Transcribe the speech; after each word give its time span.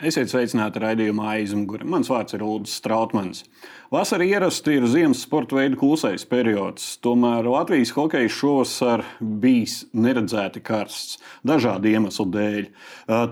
Esiet 0.00 0.30
sveicināti 0.32 0.80
raidījumā 0.80 1.26
aizmugurē. 1.34 1.84
Mans 1.84 2.08
vārds 2.08 2.32
ir 2.32 2.40
Ulrichs 2.40 2.78
Strautmans. 2.80 3.42
Vasarā 3.92 4.24
ierasti 4.24 4.78
ir 4.78 4.86
ziemas 4.88 5.20
sporta 5.26 5.58
veidu 5.58 5.76
klusais 5.76 6.24
periods. 6.30 6.86
Tomēr 7.04 7.44
Latvijas 7.44 7.92
hokeja 7.92 8.30
šovasar 8.32 9.04
bijis 9.20 9.82
neredzēti 9.92 10.62
karsts 10.64 11.18
dažādu 11.44 11.92
iemeslu 11.92 12.26
dēļ. 12.32 12.70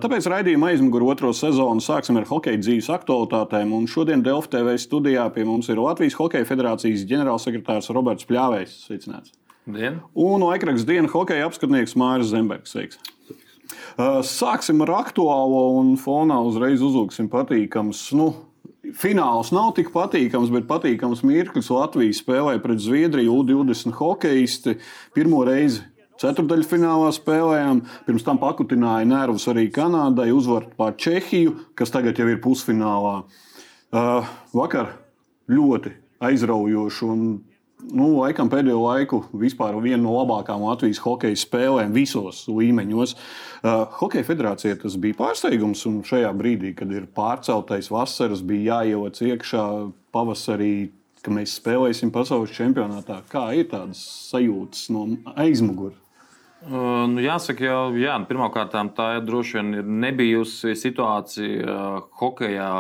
Tāpēc 0.05 0.29
raidījuma 0.29 0.75
aizmugurē 0.75 1.09
otro 1.15 1.33
sezonu 1.33 1.81
sāksim 1.81 2.21
ar 2.21 2.29
hokeja 2.29 2.61
dzīves 2.61 2.93
aktualitātēm. 2.99 3.73
Un 3.73 3.89
šodien 3.89 4.21
Delfa 4.27 4.59
TV 4.59 4.77
studijā 4.77 5.25
pie 5.33 5.49
mums 5.49 5.73
ir 5.73 5.81
Latvijas 5.81 6.21
Hokeja 6.21 6.45
federācijas 6.53 7.09
ģenerālsekretārs 7.09 7.89
Roberts 7.97 8.29
Pļāvējs. 8.29 8.83
Sveicināts! 8.91 9.33
Dien. 9.65 10.03
Un 10.13 10.45
laikraksta 10.45 10.93
dienas 10.93 11.17
hokeja 11.17 11.49
apskatnieks 11.49 11.97
Mārcis 11.97 12.37
Zembergs. 12.37 12.77
Sveiks! 12.77 13.01
Sāksim 14.25 14.83
ar 14.87 14.95
aktuālo 15.03 15.65
un 15.79 15.97
fonā 16.01 16.39
uzreiz 16.47 16.83
uzlūksim 16.85 17.31
patīkams. 17.33 18.05
Nu, 18.19 18.33
Fināls 18.97 19.51
nav 19.53 19.75
tik 19.77 19.91
patīkams, 19.93 20.49
bet 20.55 20.69
patīkams 20.69 21.21
mirklis. 21.27 21.69
Latvija 21.75 22.15
spēlēja 22.17 22.63
pret 22.63 22.81
Zviedriju 22.81 23.43
U20 23.43 23.93
hokeisti 23.99 24.79
pirmo 25.17 25.43
reizi. 25.45 25.83
Ceturdaļfinālā 26.19 27.11
spēlējām, 27.15 27.83
pirms 28.07 28.25
tam 28.27 28.41
pakutināja 28.43 29.07
nervus 29.07 29.45
arī 29.51 29.69
Kanādai, 29.71 30.33
uzvaru 30.35 30.73
pār 30.79 30.97
Čehiju, 30.99 31.53
kas 31.79 31.93
tagad 31.95 32.19
jau 32.19 32.27
ir 32.27 32.41
pusfinālā. 32.43 33.21
Uh, 33.95 34.27
vakar 34.57 34.97
ļoti 35.53 35.93
aizraujoši 36.27 37.07
un 37.07 37.23
nu, 37.87 38.09
laikam 38.19 38.51
pēdējo 38.51 38.79
laiku 38.83 39.21
vispār 39.39 39.77
viena 39.83 40.01
no 40.03 40.15
labākām 40.17 40.65
Latvijas 40.67 41.01
hokeja 41.05 41.39
spēlēm 41.39 41.95
visos 41.95 42.45
līmeņos. 42.51 43.15
Uh, 43.63 43.85
hokeja 44.01 44.27
federācija 44.27 44.79
tas 44.83 44.99
bija 45.01 45.19
pārsteigums, 45.19 45.85
un 45.91 46.03
šajā 46.07 46.33
brīdī, 46.39 46.75
kad 46.79 46.93
ir 46.95 47.09
pārceltais 47.15 47.91
vasaras, 47.93 48.43
bija 48.47 48.81
jāieliec 48.81 49.23
iekšā 49.33 49.65
pavasarī. 50.15 50.91
Mēs 51.29 51.59
spēlēsim 51.59 52.09
pasaules 52.15 52.55
čempionātā. 52.57 53.19
Kā 53.29 53.51
ir 53.59 53.67
tādas 53.69 54.01
sajūtas 54.31 54.87
no 54.95 55.03
aizmugures? 55.37 55.99
Uh, 56.59 57.05
nu, 57.11 57.21
jāsaka, 57.23 57.67
jau, 57.69 57.81
jā, 58.01 58.15
pirmkārt, 58.27 58.73
tā 58.97 59.09
droši 59.23 59.59
vien 59.59 59.69
ir 59.79 59.91
nebijusi 60.07 60.73
situācija 60.79 61.67
uh, 61.67 61.99
hokeja 62.19 62.71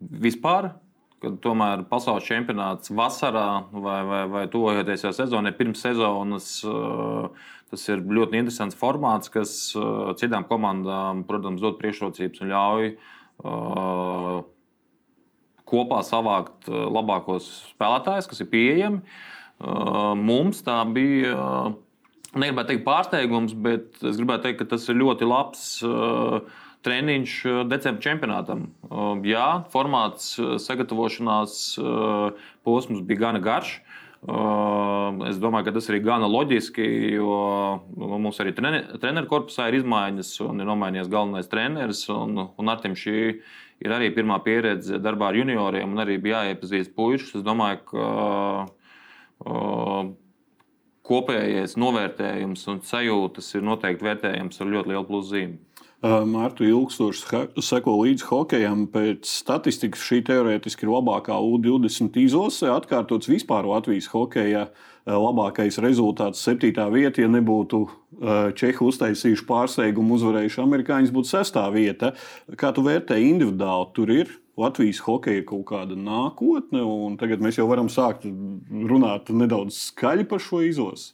vispār 0.00 0.72
kad 1.22 1.38
tomēr 1.44 1.84
pasaules 1.90 2.26
čempionāts 2.26 2.90
vasarā 2.98 3.64
vai, 3.70 4.00
vai, 4.08 4.22
vai 4.30 4.46
tuvojoties 4.50 5.04
jau 5.06 5.12
sezonai, 5.14 5.54
pirms 5.54 5.82
sezonas, 5.84 6.48
eh, 6.66 7.50
tas 7.72 7.84
ir 7.92 8.02
ļoti 8.02 8.40
interesants 8.40 8.78
formāts, 8.78 9.30
kas 9.32 9.52
eh, 9.78 10.14
citām 10.20 10.46
komandām, 10.50 11.22
protams, 11.28 11.62
dod 11.62 11.78
priekšrocības 11.80 12.42
un 12.42 12.50
ļauj 12.52 12.90
uh, 13.42 14.42
kopā 15.72 16.02
savākt 16.04 16.68
labākos 16.68 17.46
spēlētājus, 17.72 18.28
kas 18.28 18.42
ir 18.44 18.50
pieejami. 18.52 19.00
Mums 20.20 20.60
tā 20.66 20.76
bija. 20.92 21.72
Negribētu 22.32 22.72
teikt 22.72 22.84
pārsteigums, 22.84 23.54
bet 23.56 23.98
es 24.00 24.18
gribētu 24.20 24.46
teikt, 24.46 24.58
ka 24.62 24.66
tas 24.74 24.84
ir 24.88 24.98
ļoti 25.00 25.28
labs 25.28 25.64
uh, 25.86 26.44
treniņš 26.86 27.32
eh, 27.46 27.62
decembra 27.70 28.02
čempionātam. 28.04 28.66
Eh, 28.66 29.26
jā, 29.32 29.46
formāts 29.72 30.34
eh, 30.38 30.56
sagatavošanās 30.62 31.58
posms 32.66 33.02
bija 33.06 33.28
gana 33.28 33.42
garš. 33.42 33.80
Es 34.22 35.38
domāju, 35.42 35.64
ka 35.66 35.72
tas 35.74 35.88
ir 35.90 35.96
gana 35.98 36.28
loģiski, 36.30 36.84
jo 37.16 37.32
nu, 37.98 38.18
mums 38.22 38.36
arī 38.38 38.52
treneru 38.54 39.26
korpusā 39.26 39.66
ir 39.66 39.80
izmaiņas 39.80 40.30
un 40.44 40.62
ir 40.62 40.68
nomainījies 40.68 41.10
galvenais 41.10 41.50
treneris. 41.50 42.04
Un, 42.14 42.38
un 42.46 42.70
ar 42.70 42.78
tiem 42.84 42.94
šī 42.94 43.16
ir 43.82 43.90
arī 43.96 44.12
pirmā 44.14 44.38
pieredze 44.44 45.00
darbā 45.02 45.32
ar 45.32 45.40
junioriem 45.40 45.90
un 45.90 46.04
arī 46.04 46.20
bija 46.22 46.44
jāiepazīst 46.44 46.94
puikas. 46.94 47.34
Es 47.34 47.42
domāju, 47.42 47.82
ka 47.90 48.06
kopējais 51.10 51.74
novērtējums 51.82 52.62
un 52.70 52.78
sajūtas 52.86 53.50
ir 53.56 53.66
noteikti 53.66 54.06
vērtējams 54.06 54.62
ar 54.62 54.70
ļoti 54.76 54.94
lielu 54.94 55.06
pluzīmu. 55.10 55.58
Mārtu 56.02 56.66
ilgstoši 56.66 57.44
seko 57.62 57.92
līdzi 58.00 58.26
hokejam. 58.26 58.88
Pēc 58.90 59.28
statistikas 59.30 60.02
šī 60.02 60.24
teorētiski 60.26 60.82
ir 60.82 60.90
labākā 60.90 61.36
U20 61.38 62.18
izlase. 62.24 62.66
Atkārtots 62.74 63.30
vispār 63.30 63.68
Latvijas 63.70 64.08
hokeja 64.10 64.64
labākais 65.06 65.78
rezultāts, 65.82 66.42
septītā 66.42 66.88
vieta. 66.90 67.22
Ja 67.22 67.30
nebūtu 67.30 67.84
Čehi 68.58 68.82
uztaisījuši 68.82 69.46
pārsteigumu, 69.46 70.18
uzvarējuši 70.18 70.62
amerikāņus, 70.64 71.14
būtu 71.14 71.32
sestā 71.36 71.68
vieta. 71.74 72.12
Kā 72.58 72.74
tu 72.74 72.82
vērtē 72.86 73.22
individuāli? 73.22 73.90
Tur 73.94 74.10
ir 74.10 74.36
Latvijas 74.58 75.00
hokeja 75.06 75.46
kaut 75.46 75.68
kāda 75.70 75.94
nākotne, 75.96 76.82
un 76.82 77.14
tagad 77.20 77.40
mēs 77.42 77.62
jau 77.62 77.70
varam 77.70 77.86
sākt 77.90 78.26
runāt 78.26 79.30
nedaudz 79.30 79.78
skaļi 79.92 80.26
par 80.28 80.42
šo 80.42 80.66
izlasi. 80.66 81.12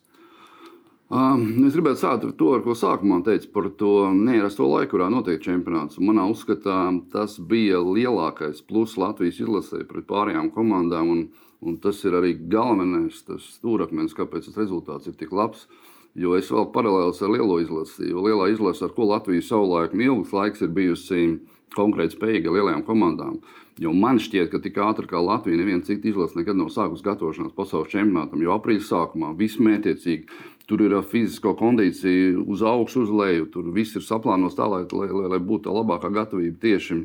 Es 1.08 1.72
gribētu 1.72 2.02
sākt 2.02 2.24
ar 2.26 2.32
to, 2.36 2.50
ar 2.52 2.60
ko 2.60 2.74
sākumā 2.76 3.22
teicu 3.24 3.48
par 3.54 3.70
to 3.80 3.92
neierasto 4.12 4.66
laiku, 4.68 4.90
kurā 4.92 5.06
notiek 5.08 5.40
čempionāts. 5.40 5.96
Manā 6.04 6.26
uzskatā 6.28 6.82
tas 7.08 7.38
bija 7.40 7.80
lielākais 7.80 8.60
pluss 8.68 8.98
Latvijas 9.00 9.40
izlasē 9.40 9.86
pret 9.88 10.04
pārējām 10.10 10.50
komandām. 10.52 11.08
Un, 11.08 11.22
un 11.64 11.78
tas 11.80 12.02
ir 12.04 12.12
arī 12.18 12.34
galvenais 12.52 13.22
stūrakmenis, 13.24 14.12
kāpēc 14.18 14.50
tas 14.50 14.60
rezultāts 14.60 15.08
ir 15.08 15.16
tik 15.16 15.32
labs. 15.32 15.64
Jo 16.18 16.34
es 16.36 16.50
vēl 16.52 16.68
paralēlis 16.74 17.22
ar 17.24 17.32
lielo 17.32 17.56
izlasi, 17.62 18.10
jo 18.10 18.26
lielā 18.26 18.50
izlase, 18.52 18.84
ar 18.84 18.92
ko 18.92 19.08
Latvija 19.08 19.44
savulaik 19.48 19.96
ilgs 19.96 20.34
laiks 20.36 20.60
ir 20.66 20.74
bijusi 20.76 21.38
konkrēti 21.72 22.18
spējīga 22.18 22.52
lielajām 22.52 22.84
komandām. 22.84 23.40
Jo 23.78 23.94
man 23.94 24.18
šķiet, 24.20 24.50
ka 24.50 24.60
tik 24.60 24.76
ātri 24.82 25.08
kā 25.08 25.20
Latvija, 25.22 25.60
neviena 25.60 25.86
cita 25.86 26.08
izlase 26.10 26.36
nekad 26.40 26.58
nav 26.58 26.72
sākusi 26.74 27.06
gatavošanās 27.06 27.54
pasaules 27.56 27.92
čempionātam. 27.92 28.42
Jo 28.42 28.56
aprīļa 28.58 28.84
sākumā 28.88 29.32
viss 29.38 29.60
mētiecīgi 29.62 30.26
Tur 30.68 30.82
ir 30.84 30.92
fizisko 31.08 31.54
kondīciju 31.56 32.42
uz 32.52 32.62
augšu, 32.66 33.06
uz 33.06 33.12
leju. 33.12 33.46
Tur 33.54 33.70
viss 33.72 33.96
ir 33.96 34.04
saplānots 34.04 34.58
tā, 34.58 34.66
lai, 34.68 34.82
lai, 34.84 35.08
lai, 35.32 35.38
būtu 35.40 35.64
tā 35.64 35.72
labākā 35.72 36.10
gatavība 36.12 36.60
tieši, 36.60 36.98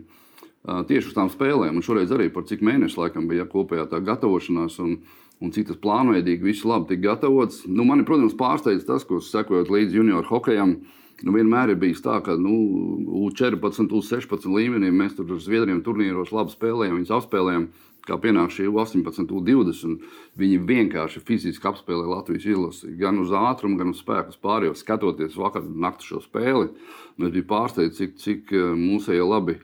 tieši 0.89 1.11
uz 1.11 1.15
tām 1.15 1.29
spēlēm. 1.31 1.77
Un 1.79 1.85
šoreiz 1.85 2.11
arī 2.11 2.27
par 2.33 2.43
cik 2.49 2.63
mēnešu 2.65 2.99
laikam 2.99 3.29
bija 3.31 3.47
kopējā 3.47 3.87
tā 3.93 4.01
gatavošanās. 4.03 4.75
Un, 4.83 4.97
un 5.39 5.55
cik 5.55 5.69
tas 5.71 5.79
plānveidīgi 5.79 6.43
viss 6.43 6.67
labi 6.67 6.91
tika 6.91 7.13
gatavots. 7.13 7.63
Nu, 7.67 7.87
mani, 7.87 8.03
protams, 8.07 8.35
pārsteidz 8.39 8.83
tas, 8.89 9.07
ko 9.07 9.21
sekojot 9.23 9.71
līdzi 9.71 10.01
junior 10.01 10.27
hokejam. 10.27 10.81
Nu, 11.23 11.31
vienmēr 11.31 11.71
ir 11.71 11.79
bijis 11.79 12.03
tā, 12.03 12.17
ka 12.25 12.35
nu, 12.35 12.51
U14, 13.29 13.95
U16 13.95 14.49
līmenī 14.51 14.91
mēs 14.91 15.15
tur 15.15 15.37
uz 15.37 15.47
Zviedriem 15.47 15.79
turnīros 15.85 16.35
labi 16.35 16.51
spēlējam, 16.51 16.99
viņus 16.99 17.15
apspēlējam 17.15 17.69
kā 18.07 18.17
pienāk 18.19 18.51
šī 18.53 18.67
18, 18.67 19.31
20. 19.47 20.07
Viņi 20.39 20.59
vienkārši 20.67 21.21
fiziski 21.23 21.69
apspēlē 21.69 22.07
Latvijas 22.09 22.47
izlasi. 22.49 22.91
Gan 22.99 23.21
uz 23.23 23.31
ātrumu, 23.35 23.79
gan 23.79 23.93
uz 23.93 24.01
spēku 24.03 24.35
pārējo. 24.43 24.75
Skatoties 24.77 25.37
vakar 25.39 25.63
nakti 25.63 26.11
šo 26.11 26.21
spēli, 26.23 26.71
mēs 27.17 27.33
bijām 27.35 27.49
pārsteigti, 27.51 27.99
cik, 27.99 28.17
cik 28.23 28.55
eh, 28.57 28.71
mūsēji 28.79 29.27
labi 29.27 29.59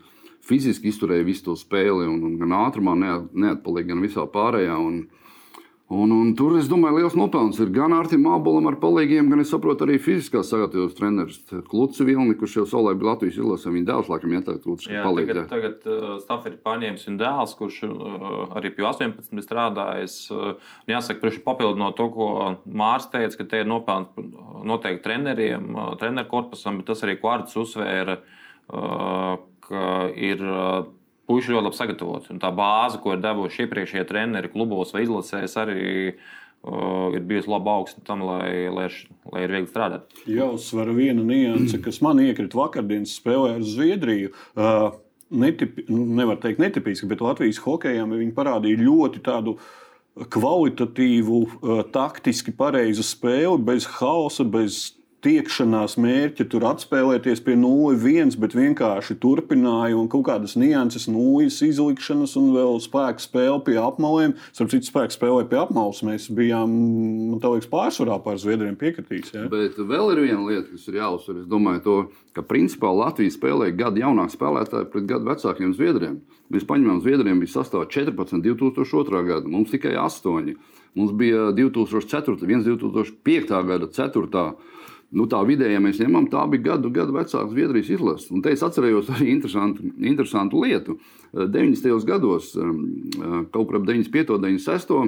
fiziski 0.50 0.90
izturēja 0.90 1.28
visu 1.28 1.50
to 1.50 1.56
spēli, 1.60 2.08
un, 2.10 2.24
un 2.26 2.38
gan 2.40 2.56
ātrumā 2.64 2.96
neatpalika, 2.98 3.92
gan 3.92 4.06
visā 4.06 4.26
pārējā. 4.30 4.78
Un, 4.82 5.04
Un, 5.90 6.12
un 6.14 6.36
tur, 6.38 6.54
es 6.60 6.68
domāju, 6.70 7.00
liels 7.00 7.16
nopelns 7.18 7.58
ir 7.64 7.72
gan 7.74 7.96
Artiņam 7.98 8.28
Mābolam 8.28 8.68
ar 8.70 8.76
palīgiem, 8.78 9.26
gan, 9.32 9.40
es 9.42 9.50
saprotu, 9.50 9.88
arī 9.88 9.96
fiziskā 9.98 10.44
sagatavošanās 10.46 10.98
treneris 11.00 11.40
Kluts 11.66 12.04
Vilni, 12.06 12.36
kurš 12.38 12.60
jau 12.60 12.66
savulaik 12.70 13.00
bija 13.00 13.16
Latvijas 13.16 13.40
izlasē. 13.40 13.72
Viņa 13.74 13.88
dēls, 13.88 14.12
laikam, 14.12 14.36
ieteikt, 14.38 14.62
Kluts 14.68 14.86
palīdz. 14.86 15.32
Tagad, 15.32 15.48
tagad 15.50 15.88
uh, 15.90 16.12
Staferi 16.22 16.60
paņēmis 16.62 17.08
viņa 17.10 17.22
dēls, 17.24 17.56
kurš 17.58 17.80
uh, 17.88 18.28
arī 18.60 18.70
pie 18.76 18.86
18 18.86 19.42
strādājis. 19.48 20.20
Uh, 20.30 20.70
jāsaka, 20.94 21.24
priekš 21.24 21.42
papildinot 21.48 21.98
to, 21.98 22.08
ko 22.14 22.30
Mārs 22.70 23.10
teica, 23.10 23.40
ka 23.42 23.50
te 23.50 23.64
ir 23.64 23.74
nopelns 23.74 24.14
noteikti 24.70 25.08
treneriem, 25.10 25.72
uh, 25.74 25.90
treneru 25.98 26.30
korpusam, 26.30 26.78
bet 26.84 26.92
tas 26.94 27.02
arī 27.08 27.18
Kvarts 27.18 27.58
uzsvēra, 27.66 28.20
uh, 28.70 29.42
ka 29.66 29.90
ir. 30.14 30.46
Uh, 30.46 30.96
puiši 31.30 31.54
ļoti 31.54 31.68
labi 31.68 31.78
sagatavoti. 31.78 32.34
Un 32.34 32.42
tā 32.42 32.52
bāze, 32.56 33.00
ko 33.02 33.14
ir 33.14 33.24
devuši 33.24 33.66
iepriekšējie 33.66 34.06
treneri 34.10 34.52
klubos 34.52 34.94
vai 34.96 35.06
izlasēs, 35.06 35.56
arī 35.62 35.82
uh, 36.10 37.14
ir 37.16 37.26
bijusi 37.30 37.52
laba 37.54 37.78
augsta 37.80 38.02
tam, 38.08 38.26
lai, 38.26 38.68
lai, 38.74 38.88
lai 39.32 39.44
ir 39.46 39.54
viegli 39.54 39.70
strādāt. 39.70 40.10
Jāuzsver 40.30 40.90
viena 40.98 41.26
nianse, 41.26 41.82
kas 41.86 42.02
man 42.06 42.22
iekrita 42.24 42.60
vakardienas 42.60 43.14
spēlē 43.20 43.60
ar 43.60 43.68
Zviedriju. 43.68 44.34
Uh, 44.58 44.90
netipi, 45.30 45.86
nevar 45.94 46.42
teikt 46.42 46.62
netipiski, 46.64 47.10
bet 47.10 47.22
Latvijas 47.22 47.62
hokejam 47.62 48.18
viņi 48.18 48.34
parādīja 48.38 48.82
ļoti 48.82 49.22
tādu 49.26 49.60
kvalitatīvu, 50.34 51.44
uh, 51.46 51.84
taktiski 51.94 52.52
pareizu 52.58 53.06
spēli, 53.06 53.62
bez 53.70 53.86
hausa, 54.00 54.44
bez 54.44 54.99
tiekšanās 55.26 55.98
mērķa, 56.00 56.46
tur 56.52 56.66
atspēlēties 56.70 57.42
pie 57.44 57.56
0-1, 57.60 58.38
bet 58.40 58.56
vienkārši 58.56 59.18
turpināja 59.22 59.98
un 60.00 60.08
kaut 60.12 60.26
kādas 60.30 60.56
nianses, 60.60 61.10
nulles 61.12 61.60
izlikšanas 61.66 62.36
un 62.40 62.52
vēl 62.56 62.80
spēku 62.84 63.24
spēle 63.24 63.60
pie 63.68 63.76
apmaliem. 63.82 64.36
Starp 64.56 64.72
citu, 64.74 64.88
spēku 64.90 65.16
spēlē 65.16 65.44
pie 65.52 65.60
apmales 65.60 66.02
mēs 66.08 66.30
bijām, 66.36 66.72
man 67.34 67.44
liekas, 67.44 67.70
pārsvarā 67.72 68.20
pār 68.24 68.40
Zviedriem 68.40 68.80
piekritīs. 68.80 69.34
Ja? 69.36 69.46
Bet 69.52 69.78
vēl 69.78 70.16
ir 70.16 70.24
viena 70.30 70.42
lieta, 70.48 70.70
kas 70.72 70.88
ir 70.88 71.00
jāuzsver. 71.02 71.44
Es 71.44 71.52
domāju, 71.52 71.84
to, 71.86 71.98
ka 72.38 72.46
principā 72.48 72.92
Latvija 72.96 73.36
spēlē 73.36 73.74
gadu 73.76 74.04
jaunāku 74.06 74.38
spēlētāju 74.38 74.92
pret 74.94 75.08
gadu 75.10 75.30
vecākiem 75.30 75.76
Zviedriem. 75.76 76.20
Mēs 76.50 76.66
paņemam 76.70 77.04
Zviedriem 77.04 77.44
bija 77.44 77.60
sastāvā 77.60 77.86
14, 77.92 78.40
2002. 78.46 79.24
gada, 79.28 79.52
mums 79.52 79.74
tikai 79.74 79.98
8. 80.00 80.56
Mums 80.98 81.14
bija 81.14 81.52
2004, 81.54 82.40
1, 82.48 82.66
2005. 82.66 83.54
gada 83.68 83.90
4. 83.94 84.48
Nu, 85.10 85.26
tā 85.30 85.40
vidēji, 85.42 85.74
ja 85.74 85.82
mēs 85.82 86.00
ņemam, 86.04 86.28
tā 86.30 86.44
bija 86.52 86.68
gadu, 86.74 86.92
gadu 86.94 87.16
vecāka 87.16 87.48
Zviedrijas 87.50 87.90
izlase. 87.96 88.28
Un 88.36 88.44
te 88.46 88.54
es 88.54 88.62
atceros 88.66 89.10
arī 89.16 89.32
interesantu, 89.34 89.88
interesantu 90.06 90.62
lietu. 90.62 91.00
90. 91.34 92.06
gados, 92.08 92.52
kaut 93.54 93.68
kur 93.70 93.80
ap 93.80 93.88
95. 93.88 94.36
un 94.36 94.46
96. 94.48 95.00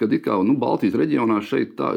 kad 0.00 0.18
kā, 0.24 0.40
nu, 0.46 0.56
Baltijas 0.60 0.96
reģionā 0.98 1.40
šeit 1.44 1.76
tā, 1.78 1.92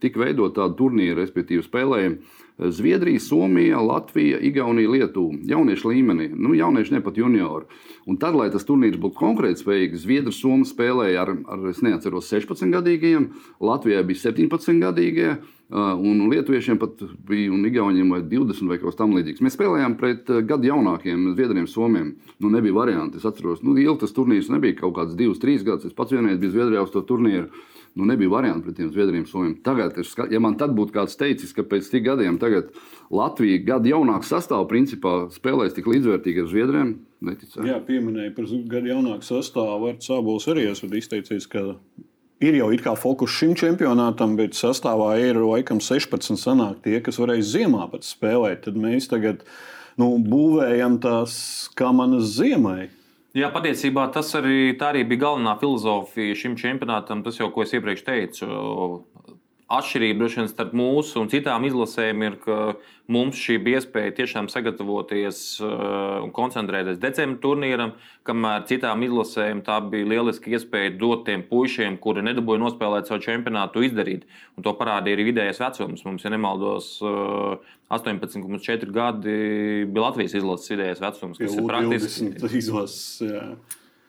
tika 0.00 0.24
veidota 0.24 0.62
tāda 0.62 0.78
turnīra, 0.78 1.18
respektīvi 1.22 1.66
spēlējumi 1.66 2.44
Zviedrija, 2.58 3.20
Somija, 3.20 3.78
Latvija, 3.80 4.38
Igaunija, 4.42 4.90
Lietuva. 4.90 5.36
Jauniešu 5.46 5.92
līmenī, 5.92 6.26
nu, 6.34 6.56
jaunieši 6.58 6.96
ne 6.96 7.00
pat 7.04 7.18
juniori. 7.18 7.68
Un 8.08 8.18
tad, 8.18 8.34
lai 8.34 8.48
tas 8.50 8.66
turnīrs 8.66 8.98
būtu 8.98 9.14
konkrēti 9.20 9.62
spējīgs, 9.62 10.02
Zviedrija, 10.02 10.34
Somija 10.34 10.66
spēlēja 10.72 11.22
ar, 11.22 11.30
ar 11.54 11.68
es 11.70 11.84
neatceros, 11.86 12.26
16 12.32 12.74
gadīgiem, 12.74 13.28
Latvijā 13.62 14.02
bija 14.06 14.24
17 14.26 14.82
gadīgie. 14.82 15.36
Un 15.68 16.22
Lietuviešiem 16.32 16.78
pat 16.80 17.02
bija 17.28 17.52
un 17.52 17.66
Igauniem 17.68 18.14
vai 18.14 18.22
20 18.24 18.70
vai 18.70 18.78
kaut 18.80 18.94
kas 18.94 19.02
tamlīdzīgs. 19.02 19.42
Mēs 19.44 19.52
spēlējām 19.52 19.98
pret 20.00 20.30
gadu 20.48 20.70
jaunākiem 20.70 21.26
Zviedriem, 21.34 21.66
Somiem. 21.68 22.14
Nu, 22.40 22.48
nebija 22.48 22.77
varianti. 22.78 23.18
Es 23.18 23.26
atceros, 23.28 23.64
nu, 23.66 23.74
ilgi 23.76 24.04
tas 24.04 24.14
turnīrs 24.16 24.52
nebija 24.54 24.78
kaut 24.84 24.94
kāds 25.00 25.18
divus, 25.18 25.42
trīs 25.42 25.66
gadus. 25.66 25.90
Es 25.90 25.98
pats 25.98 26.14
vienreiz 26.14 26.38
biju 26.40 26.54
Zviedrijā 26.54 26.86
uz 26.86 26.94
to 26.94 27.04
turnīru 27.06 27.50
nu, 27.98 28.04
nebija 28.04 28.30
variantu 28.30 28.64
pret 28.64 28.76
tiem 28.76 28.92
Zviedriem, 28.92 29.26
Somiem. 29.26 29.56
Tagad, 29.62 29.96
ja 30.30 30.40
man 30.40 30.54
tad 30.58 30.74
būtu 30.76 30.94
kāds 30.94 31.16
teicis, 31.18 31.50
ka 31.56 31.64
pēc 31.66 31.88
tik 31.90 32.04
gadiem 32.06 32.38
Latvija 33.10 33.58
gadu 33.64 33.90
jaunāku 33.90 34.28
sastāvu 34.28 34.68
principā 34.70 35.14
spēlēs 35.34 35.74
tik 35.74 35.88
līdzvērtīgi 35.90 36.44
ar 36.44 36.50
Zviedriem, 36.52 36.92
neticētu. 37.24 37.66
Jā, 37.66 37.80
pieminēja 37.82 38.34
par 38.36 38.46
gadu 38.70 38.92
jaunāku 38.92 39.26
sastāvu. 39.26 39.90
Ar 39.90 39.98
Sābols 40.04 40.46
arī 40.52 40.68
esat 40.70 40.94
izteicies, 40.94 41.48
ka 41.50 41.64
ir 42.44 42.60
jau 42.60 42.68
it 42.74 42.84
kā 42.84 42.94
fokus 42.94 43.34
šim 43.34 43.56
čempionātam, 43.58 44.36
bet 44.38 44.54
sastāvā 44.54 45.16
ir 45.24 45.40
laikam 45.42 45.80
16 45.82 46.38
sanāk 46.38 46.84
tie, 46.84 47.00
kas 47.02 47.18
varēs 47.18 47.50
ziemā 47.50 47.88
pat 47.90 48.06
spēlēt. 48.06 48.66
Tad 48.68 48.78
mēs 48.78 49.10
tagad 49.10 49.42
nu, 50.00 50.14
būvējam 50.22 50.98
tās 51.02 51.34
kā 51.78 51.90
manas 51.94 52.36
ziemai. 52.36 52.88
Jā, 53.36 53.50
patiesībā 53.54 54.08
tas 54.14 54.30
arī, 54.38 54.72
arī 54.82 55.04
bija 55.06 55.26
galvenā 55.26 55.54
filozofija 55.60 56.36
šim 56.38 56.56
čempionātam. 56.58 57.20
Tas 57.26 57.38
jau, 57.38 57.50
ko 57.54 57.62
es 57.66 57.74
iepriekš 57.76 58.04
teicu, 58.06 58.48
atšķirība 59.68 60.22
droši 60.22 60.40
vien 60.40 60.46
starp 60.48 60.70
mūsu 60.76 61.20
un 61.20 61.28
citām 61.28 61.66
izlasēm 61.68 62.22
ir, 62.24 62.36
ka 62.40 62.56
mums 63.12 63.36
šī 63.36 63.58
bija 63.64 63.82
iespēja 63.82 64.14
tiešām 64.16 64.48
sagatavoties 64.52 65.40
uh, 65.60 66.22
un 66.24 66.32
koncentrēties 66.36 67.00
decembra 67.02 67.40
turnīram, 67.42 67.92
kamēr 68.28 68.64
citām 68.70 69.04
izlasēm 69.04 69.60
tā 69.66 69.76
bija 69.92 70.08
lieliska 70.14 70.52
iespēja 70.56 70.94
dot 71.00 71.26
tiem 71.28 71.44
puišiem, 71.50 71.98
kuri 72.00 72.24
nedabūja 72.24 72.62
nospēlēt 72.64 73.10
savu 73.10 73.24
čempionātu, 73.26 73.84
izdarīt. 73.84 74.24
Un 74.56 74.64
to 74.64 74.72
parādīja 74.78 75.18
arī 75.18 75.28
vidējais 75.30 75.60
vecums. 75.60 76.04
Mums, 76.08 76.24
ja 76.24 76.32
nemaldos, 76.32 76.94
18,4 77.04 78.88
uh, 78.88 78.94
gadi 78.94 79.36
bija 79.84 80.06
Latvijas 80.06 80.38
izlases 80.40 80.72
vidējais 80.72 81.04
vecums, 81.04 81.42
kas 81.44 81.58
ir 81.58 81.68
praktiski 81.68 82.56
izlases. 82.62 83.04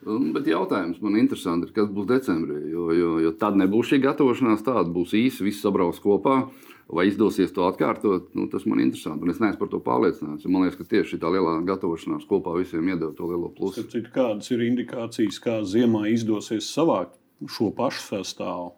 Un, 0.08 0.30
bet 0.32 0.48
jautājums 0.48 1.02
man 1.04 1.18
interesanti 1.20 1.68
ir, 1.68 1.74
kas 1.76 1.90
būs 1.92 2.08
decembrī. 2.08 2.62
Jo, 2.72 2.86
jo, 2.96 3.12
jo 3.26 3.32
tad 3.40 3.58
nebūs 3.60 3.92
šī 3.92 4.00
gatavošanās, 4.06 4.64
tāda 4.64 4.88
būs 4.96 5.12
īsa, 5.18 5.44
viss 5.44 5.64
sabrauks 5.66 6.00
kopā. 6.04 6.46
Vai 6.90 7.06
izdosies 7.06 7.52
to 7.54 7.68
atkārtot, 7.68 8.32
nu, 8.34 8.48
tas 8.50 8.64
man 8.66 8.80
ir 8.80 8.88
interesanti. 8.88 9.22
Un 9.22 9.30
es 9.30 9.42
neesmu 9.44 9.60
par 9.60 9.70
to 9.70 9.82
pārliecināts. 9.86 10.48
Man 10.50 10.66
liekas, 10.66 10.80
ka 10.80 10.88
tieši 10.96 11.20
tā 11.22 11.30
lielā 11.30 11.60
gatavošanās 11.68 12.26
kopā 12.30 12.56
visiem 12.58 12.88
iedod 12.90 13.14
to 13.18 13.28
lielo 13.30 13.52
plusu. 13.54 13.84
Citu, 13.92 14.10
kādas 14.16 14.50
ir 14.56 14.64
indikācijas, 14.66 15.38
kā 15.44 15.60
ziemā 15.70 16.08
izdosies 16.16 16.72
savākt 16.74 17.20
šo 17.46 17.70
pašu 17.78 18.02
sastāvu? 18.08 18.72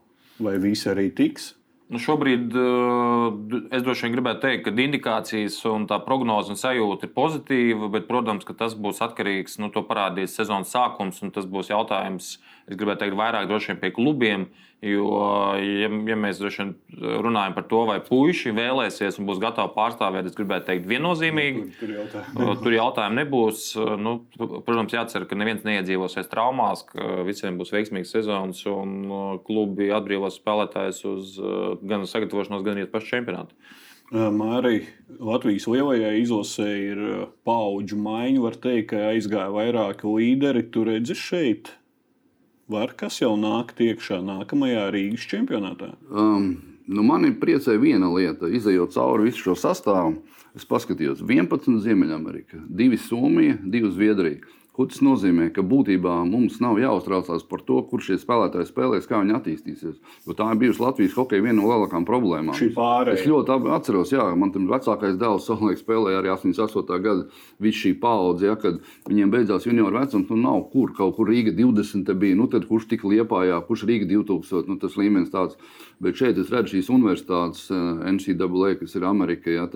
Vai 0.43 0.57
visi 0.59 0.89
arī 0.91 1.07
tiks? 1.15 1.53
Nu, 1.91 1.99
šobrīd 1.99 2.53
uh, 2.55 3.33
es 3.75 3.81
droši 3.83 4.05
vien 4.05 4.13
gribētu 4.13 4.45
teikt, 4.45 4.61
ka 4.63 4.71
indikācijas 4.79 5.57
un 5.67 5.89
tā 5.89 5.97
prognoze 6.05 6.53
un 6.53 6.59
sajūta 6.59 7.09
ir 7.09 7.11
pozitīva, 7.11 7.89
bet, 7.91 8.05
protams, 8.07 8.47
tas 8.47 8.77
būs 8.79 9.01
atkarīgs 9.03 9.57
no 9.59 9.67
nu, 9.67 9.73
to 9.75 9.83
parādīs 9.89 10.37
sezonas 10.39 10.71
sākums. 10.71 11.19
Tas 11.35 11.49
būs 11.51 11.73
jautājums, 11.73 12.37
es 12.71 12.79
gribētu 12.79 13.03
teikt, 13.03 13.17
vairāk 13.19 13.49
droši 13.49 13.73
vien 13.73 13.81
pie 13.81 13.91
klubiem. 13.95 14.45
Jo, 14.81 15.05
ja, 15.61 15.89
ja 16.09 16.15
mēs 16.17 16.39
runājam 16.41 17.53
par 17.53 17.65
to, 17.69 17.83
vai 17.85 17.99
puiši 18.01 18.49
vēlēsies 18.57 19.19
un 19.21 19.27
būs 19.27 19.41
gatavi 19.43 19.75
pārstāvēt, 19.75 20.25
es 20.31 20.37
gribētu 20.39 20.71
teikt, 20.71 20.87
viennozīmīgi. 20.89 21.65
Tur, 21.77 21.91
tur 21.91 21.93
jautājumu, 21.99 22.55
tur 22.63 22.75
jautājumu 22.77 23.19
nebūs. 23.19 23.67
Nu, 24.01 24.15
protams, 24.39 24.95
jācer, 24.97 25.27
ka 25.29 25.37
neviens 25.37 25.67
neiedzīvosies 25.67 26.31
traumās, 26.31 26.81
ka 26.89 27.21
visiem 27.27 27.61
būs 27.61 27.75
veiksmīgs 27.75 28.15
sezons 28.15 28.63
un 28.71 28.97
klubi 29.45 29.91
atbrīvos 29.93 30.41
spēlētājus 30.41 31.03
uz 31.11 31.37
gan 31.85 32.09
sagatavošanos, 32.09 32.65
gan 32.65 32.81
arī 32.81 32.89
pašu 32.89 33.13
čempionātu. 33.13 33.53
Mārija 34.11 34.89
Latvijas 35.23 35.69
lielajai 35.71 36.17
izlasē 36.19 36.71
ir 36.83 37.03
paudžu 37.47 37.95
maiņa. 38.01 38.41
Var 38.43 38.57
teikt, 38.65 38.89
ka 38.89 39.05
aizgāja 39.13 39.53
vairāki 39.53 40.09
līderi. 40.09 40.65
Tur 40.73 40.89
redzat, 40.91 41.21
šeit 41.21 41.71
var 42.69 42.93
kas 42.97 43.21
jau 43.21 43.33
nāk 43.39 43.73
iekšā 43.79 44.21
nākamajā 44.25 44.89
Rīgas 44.93 45.25
čempionātā? 45.31 45.93
Um, 46.09 46.53
nu 46.87 47.05
mani 47.07 47.33
priecē 47.41 47.77
viena 47.81 48.11
lieta, 48.13 48.49
izējot 48.51 48.93
cauri 48.95 49.29
visu 49.29 49.49
šo 49.49 49.57
sastāvu. 49.59 50.19
Es 50.57 50.67
paskatījos, 50.67 51.21
11 51.23 51.79
Ziemeļamerika, 51.85 52.59
2 52.67 52.97
Somija, 52.99 53.55
2 53.63 53.93
Zviedrija. 53.95 54.41
Tas 54.71 55.01
nozīmē? 55.03 55.49
Ka 55.51 55.61
būtībā 55.67 56.13
mums 56.25 56.61
nav 56.63 56.77
jāuztraucās 56.79 57.43
par 57.49 57.59
to, 57.67 57.81
kur 57.89 58.01
šie 58.01 58.15
spēlētāji 58.21 58.69
spēlēs, 58.69 59.07
kā 59.09 59.19
viņi 59.19 59.35
attīstīsies. 59.35 59.97
Jo 60.25 60.35
tā 60.37 60.47
ir 60.47 60.61
bijusi 60.61 60.81
Latvijas 60.81 61.17
hokeja 61.19 61.43
viena 61.43 61.57
no 61.59 61.67
lielākajām 61.67 62.07
problēmām. 62.07 62.55
Es 63.19 63.27
ļoti 63.27 63.57
atceros, 63.75 64.13
jā, 64.15 64.23
man 64.39 64.53
tam 64.55 64.69
vecākais 64.71 65.19
dēls 65.19 65.49
savulaik 65.49 65.81
spēlēja 65.81 66.21
arī 66.23 66.31
88. 66.33 67.01
gada 67.03 67.27
visu 67.61 67.83
šī 67.83 67.93
paudze, 67.99 68.47
ja, 68.47 68.55
kad 68.55 68.79
viņiem 69.11 69.35
beidzās 69.35 69.67
junioru 69.67 69.99
vecums. 69.99 70.31
Nu, 70.31 70.39
nav 70.39 70.63
kur, 70.71 70.95
kaut 70.97 71.17
kur 71.19 71.29
Rīga 71.29 71.53
20 71.59 72.15
bija. 72.23 72.39
Nu, 72.39 72.47
tad 72.51 72.65
kurš 72.71 72.87
tika 72.95 73.11
liepājā, 73.11 73.59
kurš 73.67 73.85
Rīga 73.91 74.07
2000, 74.15 74.71
nu, 74.71 74.79
tas 74.81 74.95
līmenis 74.97 75.35
tāds. 75.35 75.59
Bet 76.01 76.17
šeit 76.17 76.39
es 76.41 76.49
redzu 76.49 76.77
šīs 76.77 76.89
universitātes, 76.95 77.67
eh, 77.75 78.05
NCAA, 78.15 78.77
kas 78.79 78.95
ir 78.95 79.05
Amerikā, 79.05 79.59
ja, 79.59 79.67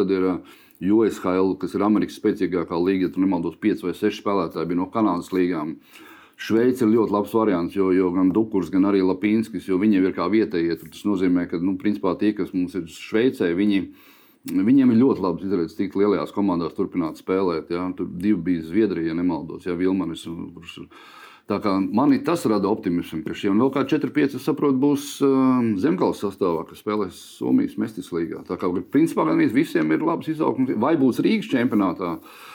USHL, 0.83 1.55
kas 1.59 1.75
ir 1.75 1.85
Amerikas 1.85 2.17
spēcīgākā 2.19 2.77
līga, 2.81 3.11
tur 3.11 3.23
nemaldos 3.23 3.55
5 3.61 3.85
vai 3.85 3.93
6 3.95 4.19
spēlētāji 4.19 4.71
bija 4.71 4.81
no 4.81 4.89
Kanādas 4.91 5.31
līgām. 5.35 5.77
Šveice 6.35 6.83
ir 6.83 6.91
ļoti 6.91 7.15
labs 7.15 7.31
variants, 7.31 7.77
jo, 7.77 7.93
jo 7.95 8.09
gan 8.11 8.33
Dukurs, 8.35 8.67
gan 8.73 8.89
arī 8.89 8.99
Lapīnskis, 9.05 9.69
jo 9.69 9.79
viņiem 9.79 10.09
ir 10.09 10.15
kā 10.17 10.27
vietējie. 10.31 10.75
Tas 10.81 11.05
nozīmē, 11.07 11.45
ka 11.47 11.61
nu, 11.63 11.77
principā, 11.79 12.11
tie, 12.19 12.33
kas 12.35 12.51
mums 12.51 12.75
ir 12.75 12.89
Šveicē, 12.91 13.53
viņi, 13.55 13.85
viņiem 14.51 14.91
ir 14.91 14.99
ļoti 14.99 15.23
labs 15.23 15.45
izredzes, 15.47 15.77
tik 15.79 15.95
lielajās 15.95 16.35
komandās 16.35 16.75
turpināt 16.75 17.21
spēlēt. 17.23 17.71
Ja? 17.71 17.87
Tur 17.95 18.11
divi 18.11 18.41
bija 18.49 18.65
Zviedrija, 18.67 19.13
ja 19.13 19.15
nemaldos, 19.15 19.63
ja 19.69 19.77
Vilmanis. 19.79 20.27
Kurš, 20.27 20.81
Tā 21.45 21.59
kā 21.61 21.75
manī 21.77 22.17
tas 22.25 22.41
rada 22.49 22.71
optimismu, 22.71 23.19
ka 23.21 23.35
šiem 23.37 23.59
vēl 23.61 23.69
kādi 23.75 23.99
4-5, 23.99 24.39
saprotu, 24.41 24.79
būs 24.81 25.03
uh, 25.21 25.59
zemgājas 25.77 26.23
sastāvā, 26.23 26.63
kas 26.65 26.81
spēlēs 26.81 27.19
Somijas 27.37 27.75
Mestis 27.77 28.09
līgā. 28.15 28.41
Tā 28.47 28.57
kā 28.57 28.71
principā 28.89 29.27
gan 29.29 29.43
visiem 29.53 29.93
ir 29.93 30.01
labs 30.01 30.31
izaugsmes, 30.33 30.73
vai 30.81 30.95
būs 30.97 31.21
Rīgas 31.21 31.51
čempionātā. 31.53 32.15
Uh, 32.17 32.54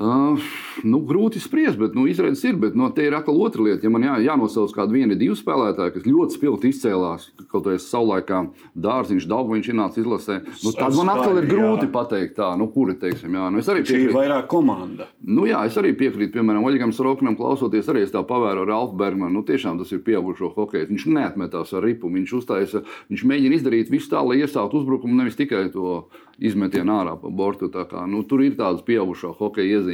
Uh, 0.00 0.40
nu, 0.86 1.02
grūti 1.04 1.40
spriest, 1.42 1.76
bet 1.76 1.92
nu, 1.92 2.06
izredzes 2.08 2.46
ir. 2.48 2.56
Bet, 2.60 2.76
no, 2.78 2.88
nu, 2.88 2.94
te 2.96 3.04
ir 3.04 3.12
atkal 3.16 3.36
otra 3.44 3.66
lieta. 3.66 3.84
Ja 3.84 3.92
man 3.92 4.04
jā, 4.06 4.14
jānosauc 4.24 4.72
kādi 4.72 4.96
vieni, 4.96 5.16
divi 5.18 5.34
spēlētāji, 5.36 5.92
kas 5.96 6.06
ļoti 6.08 6.36
spilgti 6.38 6.70
izcēlās, 6.72 7.26
kaut 7.50 7.66
kādā 7.66 7.76
savulaikā 7.82 8.40
dārziņš, 8.80 9.26
Dāngoviņš 9.30 9.68
ienāca 9.74 10.00
izlasē, 10.00 10.38
nu, 10.64 10.72
tad 10.78 10.96
man 10.96 11.12
atkal 11.12 11.40
ir 11.42 11.48
grūti 11.50 11.84
jā. 11.84 11.92
pateikt, 11.92 12.32
tā, 12.38 12.48
nu, 12.56 12.70
kuri 12.72 12.96
teiksim. 13.02 13.36
Jā, 13.36 13.50
nu, 13.52 13.60
Šī 13.60 14.00
ir 14.06 14.14
vairāk 14.16 14.48
komanda. 14.50 15.10
Nu, 15.20 15.44
jā, 15.48 15.60
es 15.68 15.76
arī 15.80 15.92
piekrītu, 15.98 16.32
piemēram, 16.38 16.64
Oļegam 16.64 16.94
Sorokinam, 16.96 17.36
klausoties, 17.38 17.88
arī 17.92 18.06
es 18.06 18.14
tā 18.14 18.24
pavēru 18.26 18.64
ar 18.64 18.74
Alfu 18.78 18.96
Bergmanu. 19.00 19.40
Nu, 19.40 19.44
tiešām 19.46 19.78
tas 19.82 19.92
ir 19.92 20.00
pieaugušo 20.06 20.54
hokeju. 20.56 20.88
Viņš 20.90 21.06
neatmetās 21.12 21.74
ar 21.76 21.84
ripu, 21.84 22.10
viņš 22.12 22.34
uztaisa, 22.40 22.82
viņš 23.12 23.26
mēģina 23.30 23.60
izdarīt 23.60 23.92
visu 23.92 24.10
tā, 24.14 24.24
lai 24.24 24.40
iesāktu 24.40 24.80
uzbrukumu, 24.80 25.20
nevis 25.20 25.38
tikai 25.38 25.68
to 25.74 26.00
izmetienu 26.40 26.96
ārā 26.96 27.14
pa 27.20 27.30
bortu. 27.30 27.68
Kā, 27.70 28.06
nu, 28.08 28.22
tur 28.26 28.42
ir 28.44 28.56
tādas 28.58 28.82
pieaugušo 28.86 29.34
hokeja 29.38 29.78
iezīmes. 29.78 29.89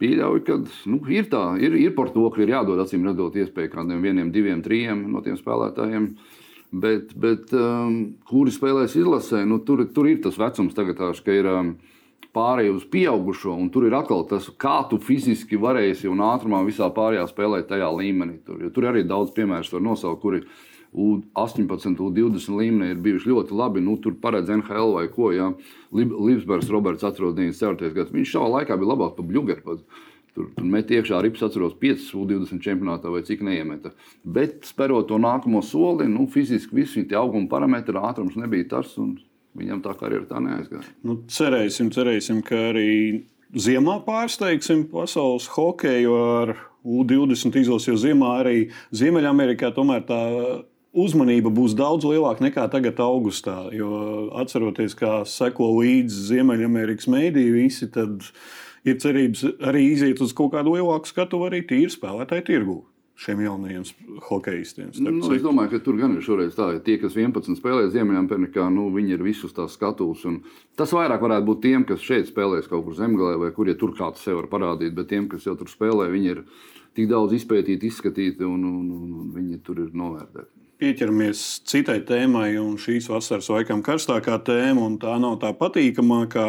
Pieļauju, 0.00 0.42
ka 0.46 0.56
nu, 0.88 1.00
ir 1.12 1.26
tā, 1.28 1.42
ir, 1.60 1.74
ir 1.76 1.90
par 1.96 2.08
to, 2.14 2.24
ka 2.32 2.40
ir 2.40 2.54
jādod 2.54 2.80
acīm 2.80 3.04
redzot 3.04 3.34
iespēju 3.36 3.72
kādiem 3.74 4.00
vieniem, 4.00 4.30
diviem, 4.32 4.62
trim 4.64 5.02
no 5.12 5.20
tiem 5.24 5.36
spēlētājiem 5.36 6.14
Bet, 6.70 7.16
bet 7.18 7.50
um, 7.50 7.94
kuri 8.30 8.52
spēlēs 8.54 8.94
izlasē, 8.94 9.42
nu, 9.48 9.58
tur, 9.66 9.82
tur 9.90 10.06
ir 10.06 10.20
tas 10.22 10.36
vecums, 10.38 10.74
tagad, 10.76 11.00
ka 11.18 11.34
ir 11.34 11.48
um, 11.50 11.72
pārējai 12.36 12.74
uz 12.76 12.84
pieaugušo, 12.92 13.56
tur 13.74 13.88
ir 13.88 13.96
atkal 13.98 14.22
tas, 14.30 14.46
kā 14.54 14.76
tu 14.90 15.00
fiziski 15.02 15.58
varēsi 15.58 16.06
un 16.10 16.22
ātrumā 16.22 16.62
visā 16.68 16.86
pārējā 16.94 17.26
spēlēt 17.26 17.66
tajā 17.72 17.88
līmenī. 17.96 18.38
Tur, 18.46 18.62
tur 18.70 18.86
arī 18.86 19.02
daudz 19.02 19.34
piemēru 19.34 19.66
var 19.74 19.82
nosaukt, 19.88 20.22
kuri 20.22 20.44
18, 20.90 21.94
20 21.94 22.56
līmenī 22.58 22.92
ir 22.94 23.02
bijuši 23.02 23.30
ļoti 23.30 23.54
labi. 23.54 23.82
Nu, 23.84 23.96
tur 24.02 24.16
paredz 24.20 24.50
NHL 24.50 24.96
vai 24.96 25.06
ko. 25.12 25.30
Ja. 25.34 25.52
Līsbergs, 25.94 26.70
Roberts, 26.70 27.06
atceros 27.06 27.36
94. 27.38 27.92
gadsimtu. 27.94 28.18
Viņš 28.18 28.32
savā 28.34 28.48
laikā 28.58 28.78
bija 28.78 28.92
labāks 28.92 29.18
par 29.18 29.28
Bluegeru. 29.28 29.78
Tur, 30.34 30.46
tur 30.54 30.66
met 30.66 30.90
iekšā 30.90 31.18
rips, 31.24 31.42
atceros, 31.42 31.74
5 31.78 32.10
U20 32.18 32.62
čempionātā 32.62 33.10
vai 33.10 33.22
cik 33.26 33.42
neiemeta. 33.46 33.90
Bet 34.22 34.66
sperot 34.68 35.08
to 35.10 35.18
nākamo 35.18 35.62
soli, 35.66 36.06
nu, 36.10 36.28
fiziski 36.30 36.82
visi 36.82 37.02
tie 37.06 37.18
auguma 37.18 37.50
parametri, 37.50 37.98
ātrums 37.98 38.38
nebija 38.38 38.68
tas. 38.76 38.94
Viņam 39.58 39.82
tā 39.82 39.96
karjera 39.98 40.28
tā 40.30 40.38
neaizgāja. 40.42 40.86
Nu, 41.06 41.16
cerēsim, 41.30 41.90
cerēsim, 41.94 42.38
ka 42.46 42.68
arī 42.70 42.90
ziemā 43.50 43.98
pārsteigsim 44.06 44.84
pasaules 44.92 45.48
hokeju 45.50 46.14
ar 46.14 46.54
U20 46.86 47.58
izlasi, 47.60 47.90
jo 47.90 47.98
ziemā 47.98 48.36
arī 48.44 48.56
Ziemeļamerikā 48.96 49.72
tomēr 49.76 50.06
tā 50.06 50.20
uzmanība 50.92 51.52
būs 51.54 51.76
daudz 51.78 52.06
lielāka 52.08 52.44
nekā 52.46 52.66
tagad, 52.72 53.00
augustā. 53.02 53.68
Jo 53.74 54.30
atceroties, 54.40 54.96
kā 54.98 55.20
seko 55.28 55.72
līdzi 55.78 56.26
Ziemeļamerikas 56.32 57.10
mēdīji, 57.10 57.56
visi 57.56 57.90
tad 57.92 58.30
ir 58.84 59.00
cerības 59.02 59.44
arī 59.70 59.90
iziet 59.92 60.22
uz 60.24 60.34
kaut 60.36 60.54
kādu 60.54 60.76
lielāku 60.78 61.10
skatu, 61.10 61.42
arī 61.46 61.62
tīri 61.66 61.92
spēlētāju 61.92 62.46
tirgū 62.48 62.80
šiem 63.20 63.42
jaunajiem 63.44 63.82
hokeistiem. 64.30 64.94
Nu, 65.04 65.18
es 65.34 65.42
domāju, 65.44 65.74
ka 65.74 65.80
tur 65.84 65.98
gan 66.00 66.14
ir 66.16 66.24
šoreiz 66.24 66.54
tā, 66.56 66.70
ka 66.78 66.80
tie, 66.86 66.94
kas 67.02 67.18
11 67.20 67.58
spēlē 67.58 67.90
Ziemeļameriskā, 67.92 68.64
nu, 68.72 68.86
viņi 68.94 69.12
ir 69.12 69.24
visus 69.26 69.52
tās 69.52 69.74
skatuves. 69.76 70.24
Tas 70.80 70.94
vairāk 70.96 71.20
varētu 71.20 71.44
būt 71.50 71.60
tiem, 71.66 71.84
kas 71.84 72.00
šeit 72.00 72.30
spēlēs 72.30 72.70
kaut 72.70 72.86
kur 72.86 72.96
zemgālē, 72.96 73.34
vai 73.42 73.50
kur 73.52 73.68
ja 73.68 73.76
tur 73.76 73.92
kāds 73.98 74.24
sev 74.24 74.40
var 74.40 74.48
parādīt, 74.54 74.94
bet 74.96 75.10
tiem, 75.12 75.28
kas 75.28 75.44
jau 75.44 75.52
tur 75.60 75.68
spēlē, 75.68 76.08
viņi 76.14 76.32
ir 76.32 76.40
tik 76.96 77.12
daudz 77.12 77.36
izpētīti, 77.36 77.92
izskatīti 77.92 78.48
un, 78.48 78.64
un, 78.64 78.88
un, 78.88 79.12
un 79.20 79.28
viņi 79.36 79.60
tur 79.68 79.84
ir 79.84 79.92
novērtēti 79.92 80.59
pieķeramies 80.80 81.42
citai 81.68 82.00
tēmai, 82.08 82.54
un 82.60 82.74
šīs 82.80 83.10
vasaras 83.12 83.50
laikam 83.52 83.84
karstākā 83.84 84.40
tēma, 84.46 84.86
un 84.88 84.98
tā 85.02 85.18
nav 85.20 85.38
tā 85.42 85.52
patīkamākā. 85.56 86.46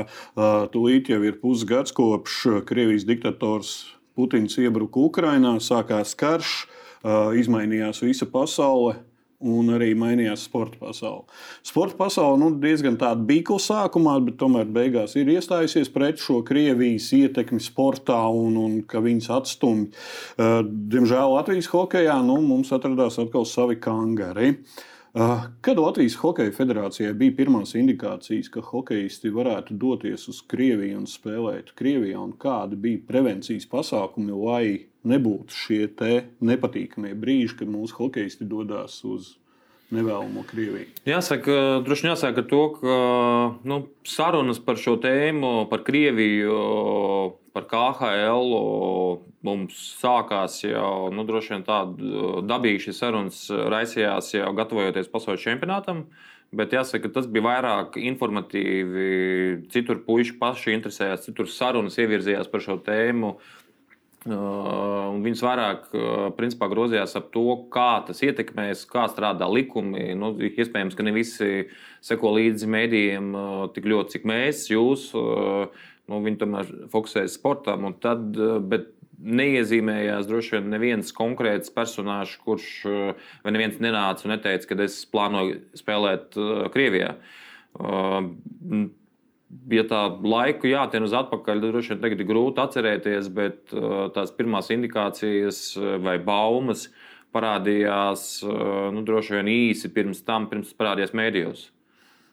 Tūlīt 0.74 1.12
jau 1.12 1.22
ir 1.28 1.38
pusgads 1.44 1.94
kopš 1.96 2.64
Krievijas 2.70 3.06
diktators 3.10 3.76
Putins 4.16 4.58
iebruka 4.60 5.04
Ukrajinā, 5.04 5.58
sākās 5.64 6.16
karš, 6.20 6.66
izmainījās 7.38 8.04
visa 8.06 8.28
pasaule 8.30 8.98
un 9.42 9.74
arī 9.76 9.92
mainījās 9.98 10.46
sporta 10.48 10.80
pasaule. 10.82 11.26
Sporta 11.66 11.98
pasaule 12.00 12.40
nu, 12.42 12.52
diezgan 12.62 12.98
tāda 13.02 13.24
bīkla 13.28 13.60
sākumā, 13.62 14.18
bet 14.26 14.38
tomēr 14.42 14.70
beigās 14.72 15.16
ir 15.20 15.32
iestājusies 15.34 15.92
pret 15.94 16.22
šo 16.22 16.42
Krievijas 16.48 17.10
ietekmi 17.18 17.62
sportā 17.64 18.22
un, 18.30 18.58
un 18.62 18.80
ka 18.88 19.02
viņas 19.04 19.32
atstumj. 19.40 19.90
Diemžēl 20.38 21.36
Latvijas 21.36 21.72
hokeja 21.74 22.20
nu, 22.26 22.40
mums 22.46 22.74
atradās 22.76 23.20
atkal 23.22 23.48
savi 23.50 23.80
kangari. 23.82 24.56
Kad 25.12 25.80
Latvijas 25.80 26.14
Hokeja 26.22 26.54
federācijai 26.56 27.12
bija 27.20 27.34
pirmās 27.36 27.74
indikācijas, 27.76 28.48
ka 28.54 28.62
hokeisti 28.64 29.28
varētu 29.36 29.76
doties 29.76 30.24
uz 30.32 30.40
Krieviju 30.48 31.02
un 31.02 31.10
spēlēt 31.10 31.74
Krievijā, 31.76 32.16
un 32.22 32.32
kādi 32.40 32.80
bija 32.80 33.02
prevencijas 33.10 33.68
pasākumi, 33.68 34.32
lai 34.32 34.88
nebūtu 35.04 35.58
šie 35.66 35.82
nepatīkamie 36.40 37.12
brīži, 37.20 37.58
kad 37.60 37.74
mūsu 37.74 37.98
hokeisti 37.98 38.48
dodas 38.48 39.02
uz 39.04 39.34
nevēlamo 39.96 40.44
Krieviju. 40.50 40.88
Jāsaka, 41.08 41.58
droši 41.86 42.06
vien 42.06 42.14
jāsaka 42.14 42.44
to, 42.48 42.62
ka 42.80 42.96
nu, 43.68 43.82
sarunas 44.08 44.62
par 44.64 44.80
šo 44.82 44.98
tēmu, 45.04 45.68
par 45.72 45.86
Krieviju, 45.88 46.58
par 47.56 47.68
KHL 47.72 48.58
mums 49.46 49.80
sākās 50.00 50.62
jau 50.64 51.12
nu, 51.14 51.26
droši 51.28 51.56
vien 51.56 51.64
tāda 51.68 52.42
dabīga 52.48 52.88
šīs 52.88 53.02
sarunas 53.04 53.46
raisījās 53.52 54.36
jau 54.38 54.52
gatavojoties 54.58 55.12
pasaules 55.12 55.44
čempionātam. 55.44 56.06
Bet 56.52 56.74
jāsaka, 56.76 57.08
tas 57.16 57.30
bija 57.32 57.46
vairāk 57.46 57.94
informatīvi. 57.96 59.04
Citur 59.72 60.02
puiši 60.04 60.34
paši 60.40 60.74
interesējās, 60.76 61.24
citur 61.30 61.48
sarunas 61.48 61.96
ievirzījās 61.96 62.50
par 62.52 62.64
šo 62.66 62.76
tēmu. 62.84 63.38
Uh, 63.38 63.61
Viņas 64.22 65.42
vairāk 65.42 65.88
principā, 66.38 66.68
grozījās 66.70 67.16
ap 67.18 67.32
to, 67.34 67.46
kā 67.74 68.04
tas 68.06 68.22
ietekmēs, 68.22 68.84
kā 68.90 69.08
strādā 69.10 69.48
likumi. 69.50 70.12
Nu, 70.14 70.36
iespējams, 70.38 70.94
ka 70.98 71.06
ne 71.08 71.14
visi 71.16 71.66
seko 72.06 72.36
līdzi 72.38 72.70
mēdījiem 72.70 73.32
tik 73.74 73.90
ļoti, 73.90 74.18
cik 74.18 74.30
mēs, 74.30 74.68
jūs. 74.70 75.08
Nu, 75.16 76.22
viņi 76.22 76.42
tomēr 76.44 76.70
fokusējas 76.94 77.40
sportam, 77.40 77.90
tad, 78.04 78.38
bet 78.70 78.92
neiezīmējās 79.22 80.30
droši 80.30 80.58
vien 80.58 80.70
neviens 80.74 81.14
konkrēts 81.18 81.74
personāžs, 81.74 82.38
kurš 82.46 82.70
vai 83.42 83.54
neviens 83.54 83.82
nenāca 83.82 84.26
un 84.28 84.36
neteica, 84.36 84.70
ka 84.70 84.82
es 84.86 85.02
plānoju 85.10 85.62
spēlēt 85.82 86.38
Krievijā 86.74 87.16
ja 89.72 89.84
tā 89.88 90.02
laiku 90.24 90.70
jātien 90.70 91.06
uz 91.06 91.16
atpakaļ, 91.18 91.64
droši 91.64 91.94
vien 91.94 92.02
tagad 92.04 92.24
ir 92.24 92.30
grūti 92.30 92.64
atcerēties, 92.64 93.30
bet 93.36 93.76
uh, 93.76 94.08
tās 94.16 94.34
pirmās 94.36 94.72
indikācijas 94.74 95.62
uh, 95.80 95.96
vai 96.04 96.18
baumas 96.24 96.88
parādījās 97.36 98.26
uh, 98.46 98.90
nu, 98.96 99.06
droši 99.08 99.38
vien 99.40 99.52
īsi 99.52 99.92
pirms 99.94 100.24
tam, 100.28 100.50
pirms 100.52 100.74
parādījās 100.78 101.16
mēdījos. 101.18 101.70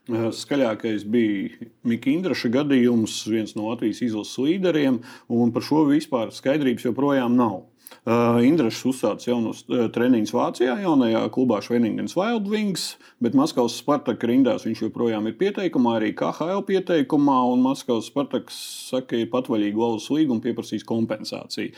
Skaļākais 0.09 1.03
bija 1.05 1.67
Mikls 1.85 2.15
Indraša 2.15 2.49
gadījums, 2.55 3.19
viens 3.29 3.53
no 3.59 3.67
Latvijas 3.69 4.01
izlases 4.07 4.39
līderiem, 4.41 5.03
un 5.29 5.53
par 5.53 5.67
šo 5.67 5.83
vispār 5.91 6.33
skaidrības 6.33 6.87
joprojām 6.89 7.37
nav. 7.37 7.67
Uh, 8.09 8.39
Indrišs 8.41 8.87
uzsācis 8.89 9.29
jaunus 9.29 9.59
uh, 9.69 9.83
treniņus 9.93 10.33
Vācijā, 10.33 10.79
jaunajā 10.81 11.21
klubā 11.35 11.59
Šveningens 11.65 12.15
Wild 12.17 12.47
Wings, 12.49 12.87
bet 13.21 13.37
Maskavas 13.37 13.77
Spartaka 13.77 14.31
rindās 14.31 14.65
viņš 14.65 14.85
joprojām 14.87 15.29
ir 15.29 15.37
pieteikumā, 15.37 15.99
arī 15.99 16.15
KHL 16.17 16.63
pieteikumā, 16.69 17.37
un 17.53 17.61
Maskavas 17.67 18.09
Spartaks 18.09 18.57
saka, 18.89 19.11
ka 19.13 19.31
patvaļīgi 19.35 19.77
valsts 19.77 20.13
līguma 20.15 20.41
pieprasīs 20.45 20.87
kompensāciju. 20.89 21.75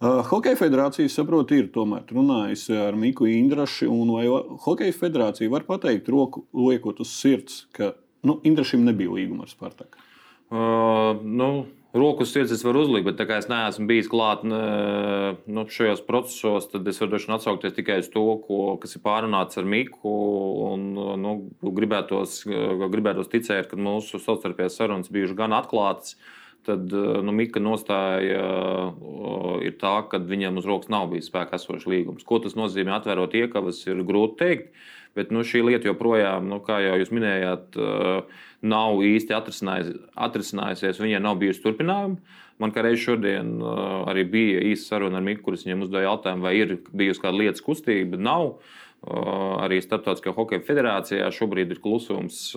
Uh, 0.00 0.20
Hokeja 0.28 0.60
federācija, 0.60 1.12
saprot, 1.12 1.56
ir 1.56 1.72
tomēr 1.72 2.04
runājusi 2.12 2.76
ar 2.76 3.00
Miku 3.00 3.30
Indrašu, 3.30 3.88
un 3.88 4.14
vai 4.18 4.28
Hokeja 4.66 4.96
federācija 5.00 5.52
var 5.52 5.64
pateikt 5.68 6.12
roku 6.12 6.44
liekot 6.56 7.00
uz 7.00 7.16
sirds, 7.16 7.64
ka 7.76 7.94
nu, 8.28 8.40
Indrašam 8.44 8.84
nebija 8.84 9.16
līguma 9.16 9.48
ar 9.48 9.54
Spartaku? 9.56 10.08
Uh, 10.50 11.20
nu 11.24 11.52
Roku 11.90 12.22
sirds 12.22 12.52
es 12.54 12.60
varu 12.62 12.84
uzlikt, 12.84 13.08
bet 13.08 13.16
tā 13.18 13.24
kā 13.26 13.40
es 13.40 13.48
neesmu 13.50 13.88
bijis 13.90 14.06
klāt 14.10 14.44
nu, 14.46 15.62
šajos 15.74 16.04
procesos, 16.06 16.68
tad 16.70 16.86
es 16.86 17.00
varu 17.02 17.18
atsaukties 17.18 17.74
tikai 17.74 17.96
uz 18.04 18.10
to, 18.14 18.22
ko, 18.44 18.76
kas 18.78 18.94
ir 18.94 19.02
pārunāts 19.02 19.58
ar 19.58 19.66
Miku. 19.66 20.12
Un, 20.68 20.84
nu, 21.18 21.32
gribētos, 21.66 22.44
gribētos 22.46 23.32
ticēt, 23.32 23.72
ka 23.72 23.80
mūsu 23.80 24.22
savstarpējās 24.22 24.78
sarunas 24.78 25.10
bijušas 25.10 25.38
gan 25.42 25.56
atklātas. 25.58 26.14
Tad 26.68 26.92
nu, 26.92 27.32
Mika 27.34 27.58
nostāja 27.58 28.40
ir 29.64 29.76
tā, 29.80 29.94
ka 30.12 30.20
viņam 30.20 30.60
uz 30.60 30.68
rokas 30.68 30.92
nav 30.92 31.08
bijis 31.10 31.30
spēkā 31.32 31.58
esošs 31.58 31.88
līgums. 31.90 32.26
Ko 32.28 32.38
tas 32.44 32.54
nozīmē 32.54 32.98
atvērot 32.98 33.34
iekavas, 33.40 33.82
ir 33.88 34.04
grūti 34.06 34.36
pateikt. 34.36 34.74
Bet 35.18 35.32
nu, 35.34 35.42
šī 35.46 35.64
lieta 35.66 35.88
joprojām, 35.90 36.46
nu, 36.50 36.60
kā 36.62 36.78
jau 36.84 36.98
jūs 37.00 37.10
minējāt, 37.14 37.78
nav 38.62 39.00
īsti 39.02 39.34
atrisinājusies. 39.34 41.00
Viņai 41.02 41.22
nav 41.24 41.40
bijusi 41.40 41.64
turpinājuma. 41.64 42.20
Man 42.60 42.74
kā 42.76 42.84
reiz 42.84 43.00
šodien 43.00 43.56
arī 44.10 44.26
bija 44.28 44.60
īsa 44.68 44.92
saruna 44.92 45.18
ar 45.18 45.24
Miku, 45.24 45.46
kurš 45.46 45.64
viņam 45.64 45.86
uzdeva 45.86 46.04
jautājumu, 46.04 46.44
vai 46.44 46.52
ir 46.58 46.74
bijusi 46.92 47.22
kāda 47.22 47.40
lietas 47.40 47.64
kustība. 47.64 48.20
Nav. 48.20 48.52
Arī 49.64 49.78
Startautiskajā 49.80 50.36
hokeja 50.36 50.64
federācijā 50.66 51.30
šobrīd 51.32 51.72
ir 51.72 51.80
klusums. 51.80 52.50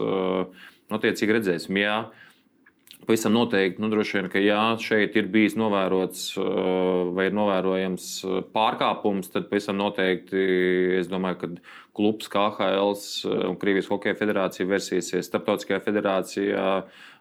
Attiecīgi 0.92 1.38
redzēsim, 1.38 1.80
jā. 1.80 1.98
Pavisam 3.04 3.34
noteikti, 3.36 3.82
nu, 3.84 3.90
droši 3.92 4.18
vien, 4.18 4.28
ka 4.32 4.40
jā, 4.40 4.62
šeit 4.80 5.18
ir 5.20 5.28
bijis 5.32 5.58
novērots 5.60 6.38
vai 7.16 7.28
ir 7.28 7.36
novērojams 7.36 8.06
pārkāpums, 8.56 9.32
tad 9.34 9.50
pavisam 9.50 9.76
noteikti 9.82 10.44
es 11.02 11.10
domāju, 11.12 11.40
ka 11.42 11.50
klubs 11.98 12.32
KHL 12.32 12.96
un 13.50 13.58
Krievijas 13.60 13.90
Hokeja 13.92 14.16
federācija 14.20 14.70
versīsies 14.70 15.28
Startautiskajā 15.28 15.82
federācijā 15.84 16.70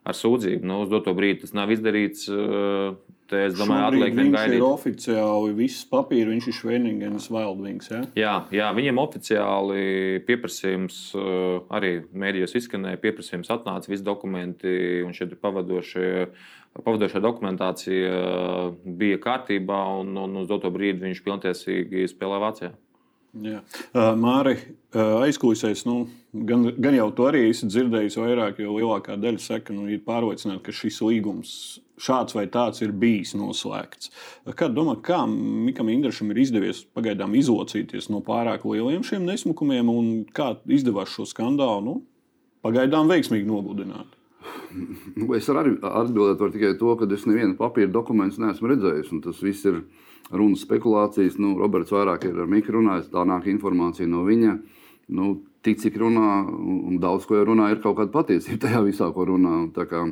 ar 0.03 0.19
sūdzību. 0.19 0.69
Nu, 0.71 0.83
uz 0.85 0.93
doto 0.93 1.17
brīdi 1.19 1.43
tas 1.45 1.57
nav 1.57 1.75
izdarīts. 1.75 2.29
Te, 3.33 3.47
es 3.49 3.55
domāju, 3.57 3.87
atliek 3.89 4.17
vien 4.17 4.33
gaidīt. 4.35 4.59
Ir 4.59 4.67
oficiāli 4.67 5.55
viss 5.57 5.87
papīrs, 5.89 6.29
viņš 6.29 6.49
ir 6.51 6.57
Šveningens 6.59 7.29
Wildwings. 7.33 7.89
Ja? 7.89 8.01
Jā, 8.19 8.33
jā, 8.53 8.67
viņiem 8.77 9.01
oficiāli 9.01 9.85
pieprasījums 10.29 10.99
arī 11.73 11.95
mēdījos 12.13 12.59
izskanēja, 12.61 13.01
pieprasījums 13.01 13.53
atnāca, 13.55 13.89
visi 13.89 14.05
dokumenti 14.05 14.75
un 15.07 15.17
šie 15.17 15.31
pavadošie. 15.33 16.11
Pavadošā 16.73 17.21
dokumentācija 17.21 18.13
bija 19.01 19.19
kārtībā, 19.21 19.81
un, 20.01 20.15
un 20.17 20.39
uz 20.41 20.47
doto 20.49 20.71
brīdi 20.73 21.05
viņš 21.05 21.21
pilntiesīgi 21.27 22.07
spēlē 22.09 22.39
Vācijā. 22.41 22.71
Jā. 23.33 23.63
Māri, 24.21 24.59
aizklausēs, 24.93 25.87
nu, 25.89 26.03
gan, 26.49 26.67
gan 26.77 26.97
jau 26.99 27.07
to 27.17 27.31
arī 27.31 27.47
esmu 27.49 27.71
dzirdējis 27.73 28.19
vairāk, 28.21 28.61
jo 28.61 28.75
lielākā 28.77 29.17
daļa 29.17 29.41
saka, 29.41 29.73
nu, 29.73 29.87
ir 29.89 30.03
pārliecināta, 30.05 30.61
ka 30.67 30.75
šis 30.77 31.01
līgums 31.01 31.55
šāds 32.03 32.37
vai 32.37 32.45
tāds 32.53 32.83
ir 32.85 32.93
bijis 32.93 33.33
noslēgts. 33.39 34.13
Kā 34.59 34.69
domā, 34.69 34.99
kā 35.01 35.23
Mikam 35.31 35.89
Indrašam 35.93 36.33
ir 36.35 36.43
izdevies 36.45 36.85
pagaidām 36.93 37.37
izlocīties 37.39 38.11
no 38.13 38.21
pārāk 38.27 38.67
lieliem 38.69 39.05
šiem 39.07 39.25
nesmukumiem 39.29 39.89
un 39.93 40.11
kā 40.37 40.53
izdevās 40.69 41.15
šo 41.15 41.25
skandālu 41.29 41.87
nu, 41.87 42.01
pagaidām 42.67 43.09
veiksmīgi 43.09 43.49
nogludināt? 43.49 44.13
Nu, 45.17 45.29
es 45.37 45.49
varu 45.49 45.77
atbildēt 45.79 46.41
var 46.41 46.53
tikai 46.55 46.73
to, 46.81 46.95
ka 46.99 47.09
es 47.15 47.27
nevienu 47.29 47.57
papīra 47.59 47.91
dokumentu 47.93 48.43
neesmu 48.43 48.73
redzējis. 48.73 49.13
Tas 49.25 49.43
viss 49.45 49.69
ir 49.69 49.83
runas 50.33 50.65
spekulācijas. 50.67 51.39
Nu, 51.43 51.55
Roberts 51.61 51.93
vairāk 51.95 52.27
ir 52.29 52.39
ar 52.43 52.51
Mikru 52.51 52.81
runājis, 52.81 53.11
tā 53.13 53.25
nāk 53.29 53.49
informācija 53.53 54.09
no 54.11 54.25
viņa. 54.27 54.59
Nu, 55.13 55.35
tik 55.63 55.81
cik 55.83 55.99
runā, 56.01 56.43
un 56.49 56.99
daudz 57.03 57.27
ko 57.29 57.43
runā, 57.47 57.71
ir 57.73 57.83
kaut 57.83 57.99
kāda 57.99 58.13
patiesība 58.15 58.67
tajā 58.67 58.83
visā, 58.87 59.11
ko 59.15 59.27
runā. 59.29 59.57
Kā, 59.89 60.05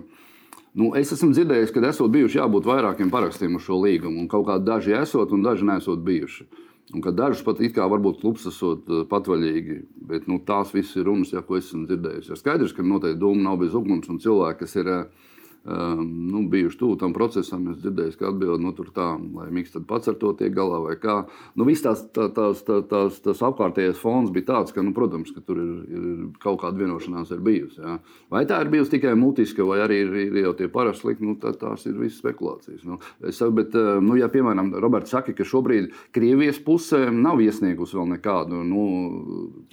nu, 0.75 0.93
es 0.99 1.13
esmu 1.17 1.33
dzirdējis, 1.35 1.73
ka 1.75 1.83
esot 1.89 2.13
bijuši 2.15 2.41
jābūt 2.41 2.69
vairākiem 2.71 3.11
parakstiem 3.13 3.57
uz 3.59 3.67
šo 3.67 3.81
līgumu, 3.83 4.23
un 4.23 4.31
kaut 4.31 4.47
kādi 4.51 4.69
daži 4.69 4.99
esot 5.01 5.35
un 5.35 5.47
daži 5.47 5.67
nesot 5.67 6.05
bijuši. 6.07 6.47
Un 6.91 7.03
dažus 7.15 7.45
pat 7.47 7.61
it 7.63 7.77
kā 7.77 7.85
varbūt 7.87 8.19
klubs 8.23 8.49
esot 8.51 8.89
eh, 8.91 9.03
patvaļīgi, 9.11 9.77
bet 10.11 10.27
nu, 10.31 10.41
tās 10.47 10.73
visas 10.75 10.97
ir 10.99 11.07
runas, 11.07 11.31
ja, 11.35 11.43
ko 11.47 11.59
esmu 11.61 11.87
dzirdējis. 11.87 12.31
Ir 12.33 12.41
skaidrs, 12.41 12.75
ka 12.75 12.83
noteikti 12.83 13.21
doma 13.21 13.45
nav 13.47 13.61
bez 13.63 13.77
uguns 13.79 14.11
un 14.11 14.19
cilvēki, 14.23 14.59
kas 14.65 14.75
ir 14.81 14.91
uh, 14.91 15.29
um, 15.65 16.29
nu, 16.31 16.43
bijuši 16.49 16.79
tuvu 16.79 16.97
tam 17.01 17.15
procesam. 17.17 17.69
Es 17.73 17.81
dzirdēju, 17.83 18.17
ka 18.19 18.31
atbildi 18.31 18.65
nu, 18.65 18.73
tur 18.77 18.91
tā, 18.95 19.09
lai 19.37 19.49
Mikls 19.55 19.77
pats 19.89 20.11
ar 20.11 20.17
to 20.21 20.33
tiek 20.39 20.55
galā 20.57 20.81
vai 20.85 20.97
kā. 21.01 21.17
Nu, 21.59 21.67
viss 21.69 21.85
tās, 21.85 22.03
tā, 22.15 22.29
tās, 22.35 22.63
tā, 22.67 22.81
tās, 22.89 23.21
tas 23.25 23.43
apkārtējais 23.51 24.01
fons 24.01 24.33
bija 24.35 24.51
tāds, 24.53 24.75
ka, 24.75 24.85
nu, 24.85 24.95
protams, 24.97 25.33
ka 25.35 25.45
tur 25.45 25.61
ir, 25.63 25.73
ir 25.91 26.09
kaut 26.43 26.61
kāda 26.63 26.81
vienošanās 26.81 27.33
ir 27.35 27.43
bijusi. 27.45 27.81
Ja. 27.83 27.99
Vai 28.33 28.45
tā 28.49 28.61
ir 28.65 28.73
bijusi 28.73 28.97
tikai 28.97 29.15
mutiska, 29.19 29.67
vai 29.69 29.81
arī 29.85 30.01
ir, 30.05 30.15
ir 30.29 30.41
jau 30.45 30.55
tie 30.59 30.71
parasti 30.73 31.11
likumi, 31.11 31.33
nu, 31.33 31.39
tā, 31.43 31.53
tās 31.59 31.87
ir 31.91 31.99
visas 31.99 32.21
spekulācijas. 32.23 32.85
Nu, 32.89 33.01
es 33.27 33.41
saku, 33.41 33.57
bet, 33.61 33.77
nu, 34.05 34.17
ja, 34.21 34.31
piemēram, 34.33 34.73
Roberts 34.81 35.13
saka, 35.15 35.35
ka 35.37 35.47
šobrīd 35.47 35.91
Krievijas 36.15 36.61
pusē 36.65 37.07
nav 37.15 37.43
iesniegusi 37.45 37.99
vēl 37.99 38.15
nekādu. 38.17 38.63
Nu, 38.67 38.85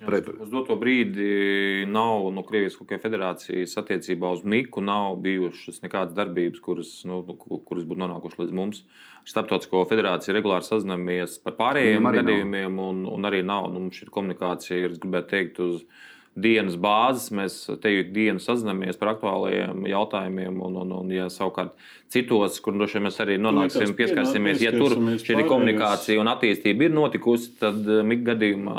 pre... 0.03 0.21
Uz 0.43 0.51
doto 0.51 0.77
brīdi 0.79 1.85
nav 1.91 2.27
no 2.33 2.43
Krievijas 2.47 2.77
Hokeja 2.79 3.01
federācijas 3.03 3.77
attiecībā 3.79 4.31
uz 4.35 4.43
Miku 4.47 4.83
nav 4.83 5.17
bijušas 5.23 5.81
nekādas 5.87 6.15
darbības, 6.17 6.61
kuras, 6.63 6.91
nu, 7.09 7.23
nu 7.25 7.37
kuras 7.39 7.87
būtu 7.87 8.03
nonākušas 8.03 8.43
līdz 8.43 8.57
mums. 8.59 8.83
Starptautisko 9.27 9.81
federāciju 9.89 10.35
regulāri 10.37 10.67
sazināmies 10.67 11.39
par 11.43 11.57
pārējiem 11.57 12.05
arī 12.07 12.21
gadījumiem, 12.21 12.77
un, 12.83 13.01
un 13.09 13.27
arī 13.27 13.41
nav. 13.47 13.71
Nu, 13.73 13.89
komunikācija 14.13 14.83
ir, 14.83 14.93
es 14.95 15.01
gribētu 15.03 15.33
teikt, 15.33 15.59
uz 15.63 15.81
dienas 16.37 16.77
bāzes. 16.79 17.31
Mēs 17.35 17.57
te 17.81 17.91
jau 17.91 18.03
dienu 18.13 18.43
sazināmies 18.43 18.99
par 18.99 19.15
aktuālajiem 19.15 19.87
jautājumiem, 19.89 20.59
un, 20.63 20.77
un, 20.83 20.93
un 20.99 21.13
ja 21.13 21.29
savukārt 21.33 21.73
citos, 22.13 22.59
kur 22.63 22.77
droši 22.77 22.99
vien 22.99 23.07
mēs 23.09 23.21
arī 23.23 23.39
nonāksim, 23.41 23.95
pieskarsimies, 23.97 24.61
ja 24.63 24.73
tur 24.75 24.95
šī 25.23 25.41
komunikācija 25.47 26.21
un 26.21 26.31
attīstība 26.31 26.87
ir 26.87 26.95
notikusi, 26.95 27.55
tad 27.61 27.81
eh, 27.83 28.03
Mikls 28.07 28.29
gadījumā 28.31 28.77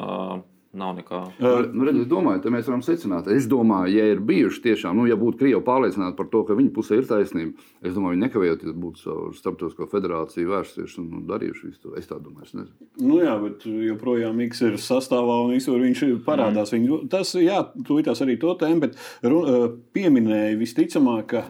Nav 0.76 0.98
nekā. 0.98 1.18
Uh, 1.40 1.62
nu, 1.72 1.86
redz, 1.88 2.02
es 2.02 2.08
domāju, 2.10 2.42
ka 2.44 2.50
mēs 2.52 2.66
varam 2.68 2.82
secināt, 2.84 3.30
es 3.32 3.46
domāju, 3.48 3.88
ja 3.96 4.08
ir 4.12 4.18
bijuši 4.20 4.60
tiešām, 4.66 4.98
nu, 5.00 5.06
ja 5.08 5.16
būtu 5.16 5.40
Krievija 5.40 5.62
pārliecināta 5.64 6.12
par 6.18 6.28
to, 6.28 6.42
ka 6.44 6.56
viņa 6.58 6.72
pusē 6.76 6.98
ir 7.00 7.06
taisnība, 7.08 7.64
es 7.80 7.94
domāju, 7.96 8.18
viņi 8.18 8.24
nekavējoties 8.26 8.74
būtu 8.82 9.00
savu 9.00 9.30
starptautisko 9.38 9.88
federāciju 9.88 10.52
vērsies 10.52 10.98
un 11.00 11.22
darījuši 11.30 11.70
visu 11.70 11.80
to. 11.86 11.94
Es 11.96 12.10
tā 12.10 12.18
domāju, 12.20 12.50
es 12.50 12.52
nezinu. 12.58 12.90
Nu, 13.00 13.16
jā, 13.24 13.38
bet 13.40 13.64
joprojām 13.64 14.36
Miks 14.42 14.60
ir 14.68 14.76
sastāvā 14.82 15.38
un 15.46 15.54
visur 15.56 15.80
viņš 15.80 16.04
parādās. 16.28 16.74
Mm. 16.74 16.84
Viņu, 16.84 17.00
tas, 17.16 17.32
jā, 17.40 17.62
tūlītās 17.88 18.20
arī 18.26 18.36
to 18.42 18.52
tēmu, 18.60 18.84
bet 18.84 19.00
run, 19.24 19.80
pieminēja 19.96 20.60
visticamāk, 20.60 21.32
ka 21.32 21.46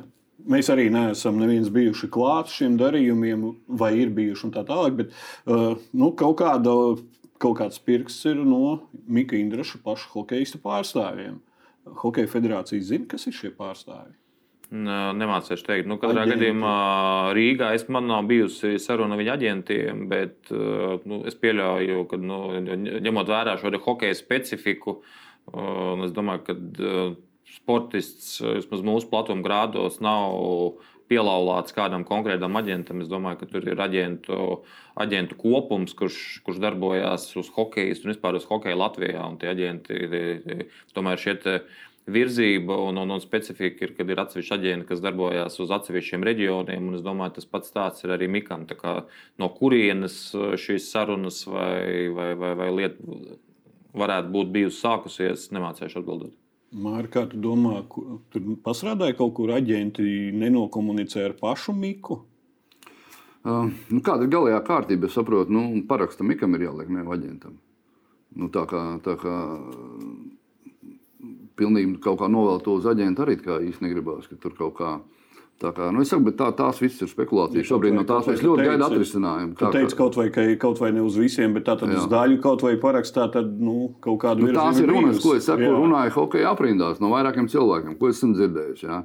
Mēs 0.49 0.71
arī 0.73 0.87
neesam 0.89 1.37
neviens 1.37 1.69
bijuši 1.73 2.09
klāt 2.13 2.49
šiem 2.49 2.79
darījumiem, 2.81 3.43
vai 3.81 3.91
ir 4.01 4.13
bijuši 4.17 4.47
un 4.47 4.53
tā 4.55 4.63
tālāk, 4.65 4.95
bet 4.97 5.11
uh, 5.13 5.75
nu, 5.93 6.13
kaut 6.17 6.39
kāda 6.41 6.73
kaut 7.43 7.59
kāds 7.61 7.81
pirksts 7.83 8.27
ir 8.31 8.41
no 8.45 8.89
Mika 9.07 9.37
Indraša 9.39 9.83
pašu 9.85 10.11
hokeja 10.15 10.61
pārstāvjiem. 10.63 11.39
Hokeja 12.03 12.29
federācija 12.29 12.85
zina, 12.85 13.07
kas 13.09 13.29
ir 13.31 13.37
šie 13.37 13.53
pārstāvji. 13.57 14.17
Nemācīšu 14.69 15.65
teikt, 15.65 15.87
nu, 15.89 15.97
katrā 15.97 16.27
Aģenti. 16.27 16.35
gadījumā 16.37 16.73
Rīgā 17.37 17.71
es 17.73 17.87
man 17.89 18.05
nav 18.11 18.27
bijusi 18.29 18.75
saruna 18.83 19.17
ar 19.17 19.23
viņa 19.23 19.37
aģentiem, 19.39 20.03
bet 20.11 20.51
nu, 21.09 21.23
es 21.29 21.39
pieļauju, 21.41 22.03
ka 22.11 22.19
nu, 22.21 22.43
ņemot 23.07 23.33
vērā 23.33 23.57
šo 23.63 23.73
hokeja 23.87 24.19
specifiku, 24.19 24.99
es 26.05 26.13
domāju, 26.13 26.45
ka 26.45 26.59
sportists 27.55 28.43
vismaz 28.45 28.85
mūsu 28.85 29.09
platuma 29.09 29.41
grādos 29.47 30.03
nav 30.05 30.37
pielaulāts 31.09 31.75
kādam 31.77 32.05
konkrētam 32.09 32.57
aģentam. 32.61 33.03
Es 33.03 33.11
domāju, 33.11 33.41
ka 33.43 33.51
tur 33.51 33.67
ir 33.69 33.81
aģentu, 33.81 34.39
aģentu 35.01 35.39
kopums, 35.41 35.95
kurš, 35.99 36.21
kurš 36.47 36.63
darbojas 36.63 37.29
uz 37.41 37.51
hokeja 37.57 37.97
un 37.97 38.13
vispār 38.13 38.39
uz 38.39 38.49
hokeja 38.49 38.79
Latvijā. 38.79 39.25
Un 39.25 39.39
tie 39.41 39.53
aģenti 39.53 40.67
tomēr 40.97 41.21
šeit 41.23 41.47
virzība 42.09 42.77
un, 42.89 43.01
un, 43.03 43.11
un 43.17 43.21
specifika 43.21 43.85
ir, 43.85 43.95
kad 43.97 44.09
ir 44.09 44.23
atsevišķi 44.23 44.55
aģenti, 44.57 44.89
kas 44.89 45.03
darbojas 45.05 45.59
uz 45.63 45.73
atsevišķiem 45.77 46.25
reģioniem. 46.29 46.93
Es 46.97 47.05
domāju, 47.05 47.37
tas 47.39 47.49
pats 47.49 47.75
tāds 47.75 48.05
ir 48.05 48.15
arī 48.17 48.31
Mikam. 48.33 48.67
No 49.41 49.51
kurienes 49.57 50.19
šīs 50.35 50.91
sarunas 50.93 51.45
vai, 51.49 52.09
vai, 52.15 52.33
vai, 52.39 52.55
vai 52.63 52.73
lieta 52.81 53.39
varētu 53.99 54.33
būt 54.35 54.53
bijusi 54.55 54.83
sākusies, 54.85 55.49
nemācīšu 55.55 56.03
atbildēt. 56.03 56.37
Mārķis, 56.69 57.13
kā 57.15 57.23
tu 57.31 57.39
domā, 57.41 57.79
tur 58.33 58.49
pastrādāja 58.65 59.17
kaut 59.17 59.33
kur 59.39 59.55
aģenti, 59.57 60.05
nenokomunicēja 60.37 61.31
ar 61.31 61.37
pašu 61.39 61.73
Miku? 61.73 62.19
Uh, 63.49 63.71
nu, 63.89 64.03
kāda 64.05 64.27
ir 64.27 64.33
galējā 64.35 64.59
kārtība? 64.67 65.09
Es 65.09 65.17
saprotu, 65.17 65.55
nu, 65.55 65.63
paraksta 65.89 66.27
Mikam 66.27 66.59
ir 66.59 66.67
jāliek 66.67 66.91
nevis 66.93 67.15
aģentam. 67.17 67.55
Nu, 68.37 68.51
tā 68.53 68.67
kā, 68.69 68.83
tā 69.01 69.15
kā 69.17 69.37
pilnīgi 71.59 71.97
kaut 72.05 72.21
kā 72.21 72.29
novēl 72.29 72.61
to 72.67 72.77
uz 72.77 72.89
aģentu 72.91 73.25
arī 73.25 73.39
īsti 73.39 73.87
negribās, 73.87 74.29
ka 74.29 74.37
tur 74.37 74.57
kaut 74.59 74.77
kā. 74.77 74.99
Tā 75.59 75.73
kā, 75.75 75.89
nu 75.91 76.05
saku, 76.07 76.31
tā, 76.39 76.53
tās 76.55 76.79
visas 76.79 77.03
ir 77.03 77.09
spekulācijas. 77.11 77.65
Ja, 77.65 77.69
Šobrīd 77.73 77.97
no 77.97 78.05
tās 78.07 78.29
mēs 78.31 78.45
ļoti 78.47 78.67
gaidām 78.69 78.93
atrisinājumu. 78.93 79.57
Tā 79.59 79.71
teica, 79.75 79.97
kaut 79.99 80.19
vai, 80.21 80.29
ka, 80.31 80.45
kaut 80.63 80.79
vai 80.79 80.93
ne 80.95 81.03
uz 81.03 81.17
visiem, 81.19 81.57
bet 81.57 81.65
tā 81.67 81.75
tad 81.81 81.91
uz 81.99 82.05
daļu 82.13 82.37
kaut 82.45 82.63
vai 82.63 82.77
parakstā, 82.79 83.27
tad 83.35 83.57
nu, 83.59 83.89
kaut 84.05 84.21
kādu 84.23 84.47
nu, 84.47 84.53
tās 84.55 84.79
ir 84.79 84.87
runas, 84.87 85.19
ko 85.25 85.35
es 85.35 85.49
saku, 85.51 85.67
jā. 85.67 85.73
runāju 85.75 86.15
hokeja 86.15 86.53
aprindās 86.55 87.03
no 87.03 87.11
vairākiem 87.11 87.51
cilvēkiem, 87.51 87.99
ko 87.99 88.13
esmu 88.13 88.39
dzirdējis. 88.39 88.85
Jā. 88.87 89.01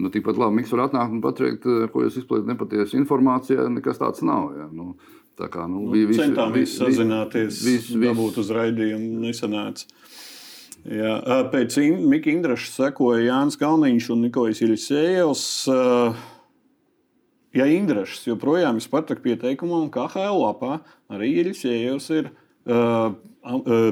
Nu, 0.00 0.08
Tikpat 0.14 0.40
labi, 0.40 0.56
Mikls 0.62 0.72
var 0.72 0.86
atnākt 0.86 1.12
un 1.12 1.20
pateikt, 1.20 1.68
ko 1.92 2.06
jūs 2.06 2.16
izplētat 2.22 2.48
nepatiesu 2.48 2.96
informācijā, 2.96 3.68
nekas 3.68 4.00
tāds 4.00 4.24
nav. 4.24 4.54
Jā. 4.56 4.70
Nu, 4.72 4.94
tā 5.36 5.50
kā, 5.52 5.66
nu, 5.68 5.84
nu, 5.90 5.92
visi, 5.98 6.22
centāmies 6.22 6.64
visi, 6.64 6.80
sazināties, 6.80 7.60
vis, 7.66 7.90
vis, 7.92 8.06
dabūt 8.06 8.40
uz 8.40 8.54
raidījumu, 8.56 9.20
nesanāca. 9.26 9.84
Jā, 10.88 11.14
pēc 11.52 11.76
Mika 12.08 12.30
Indraša 12.32 12.70
sekoja 12.72 13.26
Jānis 13.26 13.58
Kalniņš 13.60 14.06
un 14.14 14.22
Nikolais 14.24 14.62
Ilisējevs. 14.64 15.42
Ja 17.52 17.66
Indrašs 17.66 18.24
joprojām 18.28 18.78
ir 18.78 18.84
Spartak 18.84 19.20
pieteikumā 19.24 19.82
un 19.84 19.90
KHL 19.92 20.40
lapā, 20.40 20.78
arī 21.12 21.34
Ilisējevs 21.42 22.08
ir 22.16 22.30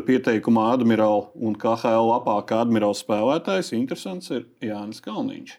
pieteikumā 0.09 0.65
admirāla 0.79 1.29
un 1.37 1.57
KHL 1.61 2.09
lapā 2.09 2.39
kā 2.49 2.63
admirāla 2.65 2.97
spēlētājs. 2.97 3.75
Interesants 3.77 4.33
ir 4.33 4.47
Jānis 4.65 5.05
Kalniņš. 5.05 5.57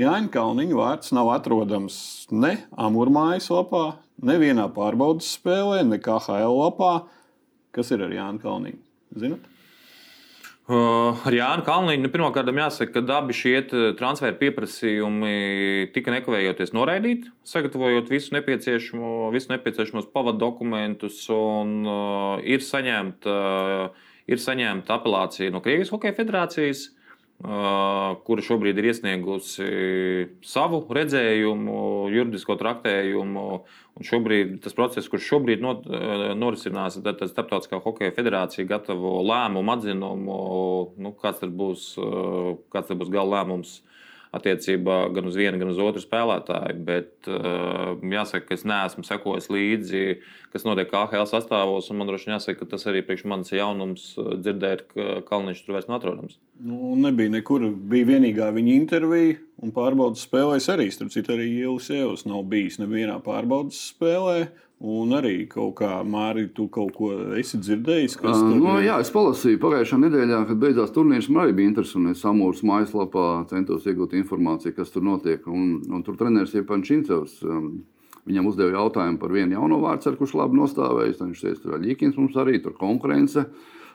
Jāņa 0.00 0.30
Kalniņa 0.32 0.76
vārds 0.78 1.10
nav 1.16 1.32
atrodams 1.34 1.96
ne 2.30 2.56
Amurmājas 2.78 3.50
lapā, 3.50 3.96
nevienā 4.22 4.70
pārbaudas 4.70 5.34
spēlē, 5.34 5.82
ne 5.82 5.98
KHL 5.98 6.54
lapā. 6.62 6.92
Kas 7.74 7.90
ir 7.90 8.06
ar 8.06 8.14
Jānu 8.14 8.38
Kalniņu? 8.42 8.80
Zinat? 9.18 9.48
Uh, 10.70 11.16
ar 11.26 11.34
Jānu 11.34 11.64
Kalniņu 11.66 12.04
nu, 12.04 12.08
pirmkārt 12.12 12.46
jāsaka, 12.54 13.00
ka 13.00 13.16
abi 13.16 13.34
šie 13.34 13.56
transferu 13.98 14.36
pieprasījumi 14.38 15.88
tika 15.90 16.12
nekavējoties 16.14 16.70
noraidīti, 16.76 17.32
sagatavojot 17.42 18.12
visu 18.12 18.36
nepieciešamo, 18.36 19.32
visu 19.34 19.50
nepieciešamos 19.50 20.06
pavadu 20.14 20.38
dokumentus, 20.38 21.24
un 21.34 21.72
uh, 21.82 22.44
ir 22.46 22.62
saņemta, 22.62 23.34
uh, 23.34 24.14
ir 24.30 24.38
saņemta 24.38 24.94
apelācija 24.94 25.50
no 25.50 25.58
Krievijas 25.64 25.90
Hokeja 25.90 26.14
federācijas. 26.20 26.86
Kura 27.40 28.42
šobrīd 28.44 28.76
ir 28.76 28.90
iesniegusi 28.90 29.66
savu 30.44 30.82
redzējumu, 30.92 31.76
juridisko 32.12 32.56
traktējumu. 32.60 33.44
Šobrīd 34.04 34.58
tas 34.64 34.76
process, 34.76 35.08
kurš 35.08 35.28
šobrīd 35.30 35.64
not, 35.64 35.86
norisinās, 36.36 36.98
tad, 37.00 37.16
tad 37.22 37.32
Startautiskā 37.32 37.80
hokeja 37.80 38.12
federācija 38.16 38.68
gatavo 38.68 39.18
lēmumu, 39.24 39.72
atzinumu, 39.72 40.36
nu, 41.00 41.14
kāds, 41.20 41.40
būs, 41.44 41.94
uh, 42.00 42.58
kāds 42.72 42.92
būs 42.92 43.12
gala 43.12 43.40
lēmums 43.40 43.78
attiecībā 44.36 44.96
gan 45.14 45.26
uz 45.26 45.36
vienu, 45.38 45.58
gan 45.58 45.72
uz 45.72 45.80
otru 45.82 46.02
spēlētāju. 46.02 46.76
Bet 46.86 47.26
jāsaka, 47.26 48.44
ka 48.46 48.56
es 48.56 48.62
neesmu 48.68 49.04
sekojis 49.06 49.50
līdzi, 49.50 50.04
kas 50.54 50.66
notiek 50.66 50.90
KHL 50.90 51.26
sastāvos. 51.30 51.90
Man 51.94 52.10
droši 52.10 52.28
vien 52.28 52.36
jāsaka, 52.36 52.60
ka 52.62 52.70
tas 52.74 52.86
arī 52.90 53.02
priekš 53.06 53.26
manis 53.30 53.52
jaunums 53.54 54.06
dzirdēt, 54.16 54.86
ka 54.94 55.20
Kalniņš 55.26 55.64
tur 55.66 55.76
vairs 55.76 55.90
nav 55.90 55.98
atrodams. 55.98 56.38
Nu, 56.62 56.94
nebija 57.00 57.32
nekur. 57.32 57.66
Bija 57.90 58.12
vienīgā 58.12 58.50
viņa 58.54 58.74
intervija, 58.76 59.38
un 59.64 59.74
pārbaudas 59.74 60.26
spēlēs 60.28 60.70
arī. 60.72 60.90
Starp 60.94 61.14
citu, 61.14 61.34
arī 61.34 61.50
Ielas 61.64 61.90
Ievas 61.90 62.26
nav 62.28 62.44
bijis 62.50 62.78
nevienā 62.82 63.18
pārbaudas 63.24 63.80
spēlē. 63.90 64.50
Un 64.80 65.12
arī 65.12 65.42
kaut 65.44 65.74
kā 65.82 65.98
Mārija, 66.08 66.48
tu 66.56 66.64
kaut 66.72 66.94
ko 66.96 67.10
esi 67.36 67.58
dzirdējis? 67.60 68.14
Uh, 68.22 68.30
tur... 68.32 68.54
no, 68.62 68.78
jā, 68.80 68.94
es 69.04 69.10
palasīju 69.12 69.60
pagājušā 69.60 69.98
nedēļā, 70.00 70.38
kad 70.48 70.62
beidzās 70.62 70.94
turnīrs. 70.94 71.28
Man 71.28 71.42
arī 71.42 71.58
bija 71.58 71.68
interesanti, 71.68 72.06
un 72.06 72.14
es 72.14 72.22
samūru 72.24 72.64
mājaslapā 72.70 73.24
centos 73.50 73.84
iegūt 73.84 74.16
informāciju, 74.16 74.72
kas 74.78 74.94
tur 74.94 75.04
notiek. 75.04 75.44
Un, 75.52 75.82
un 75.92 76.06
tur 76.06 76.16
treneris 76.16 76.56
ir 76.56 76.64
Pančīncevs. 76.70 77.42
Um, 77.44 77.66
viņam 78.30 78.48
uzdeva 78.48 78.78
jautājumu 78.78 79.20
par 79.20 79.36
vienu 79.36 79.58
jauno 79.58 79.82
vārdu, 79.84 80.14
kurš 80.16 80.34
labi 80.40 80.62
nostāvējis. 80.62 81.20
Viņš 81.26 81.44
teica, 81.44 81.60
tur 81.66 81.76
ir 81.76 81.84
Līkins 81.84 82.16
mums 82.16 82.40
arī, 82.40 82.56
tur 82.64 82.78
konkurence. 82.80 83.44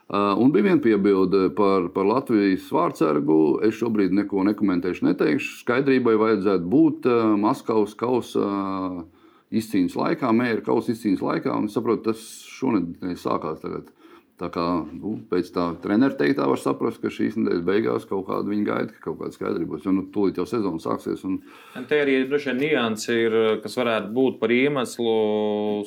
Uh, 0.06 0.38
un 0.38 0.54
bija 0.54 0.70
viena 0.70 0.86
piebilde 0.86 1.48
par, 1.58 1.90
par 1.98 2.06
Latvijas 2.06 2.70
vārdsargu. 2.70 3.42
Es 3.66 3.82
šobrīd 3.82 4.14
neko 4.22 4.46
nekomentēšu, 4.52 5.10
neteikšu. 5.10 5.64
Skaidrībai 5.66 6.14
vajadzētu 6.22 6.74
būt 6.78 7.10
uh, 7.10 7.34
Maskavas 7.42 7.98
kausa. 7.98 8.46
Uh, 8.46 9.15
izcīņas 9.54 9.98
laikā, 10.00 10.32
mēra 10.36 10.64
kausa 10.66 10.94
izcīņas 10.96 11.24
laikā. 11.26 11.60
Es 11.68 11.78
saprotu, 11.78 12.10
tas 12.10 12.26
šonadēļ 12.56 13.20
sākās. 13.20 13.62
Tagad. 13.64 13.92
Tā 14.36 14.50
kā 14.52 14.64
nu, 14.84 15.14
pēc 15.32 15.48
tā 15.56 15.70
treniņa 15.80 16.18
teiktā 16.20 16.44
var 16.50 16.60
saprast, 16.60 17.00
ka 17.00 17.08
šīs 17.14 17.38
nedēļas 17.40 17.62
beigās 17.64 18.08
kaut 18.10 18.26
kāda 18.28 18.52
viņa 18.52 18.66
gaida, 18.68 18.92
ka 18.92 19.06
kaut 19.06 19.22
kāda 19.22 19.32
skaidrība 19.32 19.72
būs. 19.72 19.86
Jo 19.88 19.94
nu, 19.96 20.04
tūlīt 20.12 20.42
jau 20.42 20.46
sezona 20.50 20.82
sāksies. 20.84 21.24
Un... 21.24 21.38
un 21.80 21.88
te 21.88 22.02
arī 22.04 22.18
droši 22.28 22.52
vien 22.52 22.60
nianses 22.66 23.14
ir, 23.16 23.38
kas 23.64 23.80
varētu 23.80 24.12
būt 24.18 24.42
par 24.42 24.52
iemeslu 24.52 25.16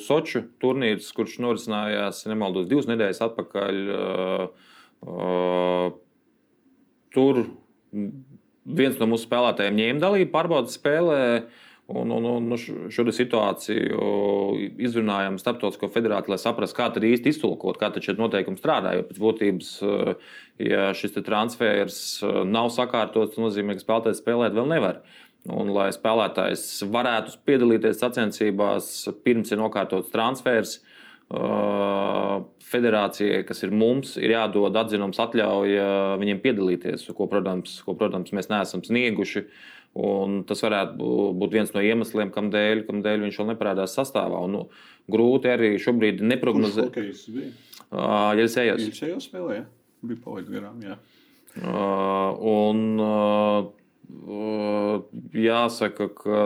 Soču 0.01 0.47
turnīrs, 0.63 1.11
kurš 1.13 1.37
norisinājās, 1.45 2.23
nemaldos, 2.31 2.65
divas 2.71 2.89
nedēļas 2.89 3.21
atpakaļ. 3.27 3.79
Uh, 3.93 4.73
uh, 5.05 5.85
tur 7.13 7.45
viens 8.65 8.97
no 8.97 9.13
mūsu 9.13 9.29
spēlētājiem 9.29 9.77
ņēma 9.77 10.07
dalību 10.07 10.33
pārbaudas 10.33 10.81
spēlē. 10.81 11.21
Uh, 11.37 11.65
Un, 11.91 12.11
un, 12.13 12.23
un 12.23 12.43
nu, 12.51 12.57
šo 12.93 13.03
situāciju 13.09 13.99
izrunājām 14.77 15.39
Startautisko 15.41 15.87
federāciju, 15.89 16.35
lai 16.35 16.37
saprastu, 16.37 16.75
kā 16.77 16.89
tad 16.93 17.05
īsti 17.07 17.31
iztulkot, 17.33 17.79
kā 17.81 17.89
šie 17.95 18.13
noteikumi 18.19 18.61
strādā. 18.61 18.91
Jo 18.93 19.07
pēc 19.07 19.21
būtības, 19.23 19.71
ja 20.61 20.91
šis 20.93 21.17
transfers 21.25 21.97
nav 22.45 22.69
sakārtots, 22.75 23.33
tas 23.33 23.41
nozīmē, 23.41 23.73
ka 23.73 23.85
spēlētājs 23.85 24.21
spēlēt 24.21 24.53
vēl 24.57 24.69
nevar. 24.69 25.01
Un, 25.49 25.71
lai 25.73 25.87
spēlētājs 25.95 26.67
varētu 26.93 27.39
piedalīties 27.49 28.03
sacensībās, 28.03 28.91
pirms 29.25 29.49
ir 29.49 29.61
nokārtots 29.63 30.13
transfers, 30.13 30.77
federācijai, 32.69 33.41
kas 33.49 33.63
ir 33.65 33.73
mums, 33.73 34.13
ir 34.21 34.35
jādod 34.35 34.77
atzinums, 34.77 35.17
atļauja 35.21 35.89
viņiem 36.21 36.45
piedalīties, 36.45 37.09
ko, 37.17 37.25
protams, 37.29 37.79
ko, 37.85 37.97
protams 37.97 38.33
mēs 38.35 38.49
neesam 38.53 38.85
snieguši. 38.85 39.45
Uh, 39.45 39.78
Un 39.97 40.43
tas 40.47 40.61
varētu 40.61 41.07
būt 41.39 41.55
viens 41.55 41.71
no 41.73 41.81
iemesliem, 41.83 42.29
kādēļ 42.31 42.85
viņš 43.25 43.39
vēl 43.41 43.49
neparādās 43.49 43.95
sastāvā. 43.97 44.43
Un, 44.45 44.53
nu, 44.53 44.61
grūti 45.11 45.49
arī 45.49 45.73
šobrīd 45.81 46.21
neprognozēt. 46.21 46.99
Ja 47.89 48.43
es 48.43 48.57
eju 48.61 48.77
uz 48.77 48.89
šo 48.93 49.17
spēlē, 49.23 49.63
bija 50.05 50.21
palaidis 50.23 50.53
garām. 50.53 50.77
Jā. 50.85 50.99
Uh, 51.57 52.37
un, 52.45 53.01
uh, 53.01 53.73
jāsaka, 55.33 56.09
ka 56.21 56.43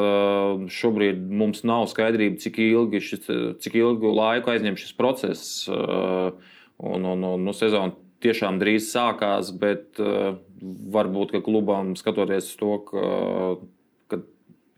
šobrīd 0.71 1.19
mums 1.27 1.65
nav 1.67 1.89
skaidrība, 1.91 2.39
cik 2.39 2.62
ilgi, 2.63 3.03
šis, 3.03 3.27
cik 3.63 3.75
ilgu 3.82 4.13
laiku 4.15 4.53
aizņem 4.56 4.79
šis 4.79 4.95
process. 4.95 5.67
Uh, 5.67 6.32
un, 6.79 7.03
un, 7.03 7.27
un, 7.27 7.43
nu, 7.43 7.53
sezona 7.56 7.93
tiešām 8.23 8.59
drīz 8.62 8.89
sākās, 8.93 9.51
bet 9.59 9.99
uh, 10.01 10.38
varbūt 10.93 11.36
klubam 11.45 11.93
skatoties 11.99 12.53
to, 12.59 12.77
ka, 12.88 13.07
ka 14.12 14.21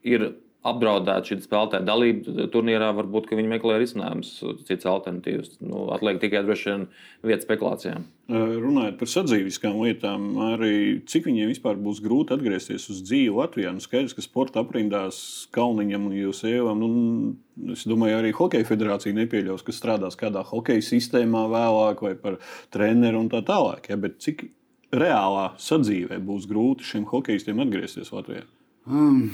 ir 0.05 0.31
apdraudēta 0.65 1.29
šī 1.29 1.37
spēlētāja 1.43 1.85
dalība 1.85 2.47
turnīrā, 2.53 2.89
varbūt 2.97 3.29
viņi 3.31 3.51
meklē 3.51 3.77
risinājumus, 3.81 4.31
citas 4.65 4.87
alternatīvas. 4.89 5.55
Nu, 5.61 5.85
atliek 5.93 6.19
tikai 6.21 6.41
droši 6.45 6.71
vien 6.71 6.85
vietas 7.25 7.45
spekulācijām. 7.45 8.05
Runājot 8.31 8.97
par 8.97 9.11
sadzīviskām 9.11 9.77
lietām, 9.83 10.27
arī 10.47 10.73
cik 11.09 11.27
viņiem 11.29 11.51
vispār 11.53 11.77
būs 11.81 12.01
grūti 12.01 12.33
atgriezties 12.33 12.87
uz 12.93 13.03
dzīvi 13.05 13.35
Latvijā. 13.35 13.73
Nu, 13.75 13.83
skaidrs, 13.83 14.15
ka 14.17 14.25
sporta 14.25 14.63
aprindās 14.63 15.19
Kalniņam 15.55 16.09
un 16.09 16.15
Jūsēvam, 16.17 16.81
nu, 16.81 17.73
es 17.75 17.85
domāju, 17.89 18.17
arī 18.21 18.33
Hokeja 18.35 18.65
federācija 18.65 19.17
nepieļaus, 19.17 19.65
ka 19.65 19.75
strādās 19.75 20.17
kādā 20.17 20.41
hokeja 20.49 20.85
sistēmā 20.85 21.45
vēlāk 21.53 22.01
vai 22.07 22.15
par 22.17 22.39
treneru 22.73 23.21
un 23.21 23.29
tā 23.33 23.43
tālāk. 23.45 23.91
Ja? 23.93 23.99
Bet 24.01 24.17
cik 24.25 24.47
reālā 24.95 25.51
sadzīvē 25.61 26.17
būs 26.25 26.49
grūti 26.49 26.87
šiem 26.87 27.05
hokeistiem 27.11 27.61
atgriezties 27.61 28.09
Latvijā? 28.15 28.47
Um. 28.89 29.29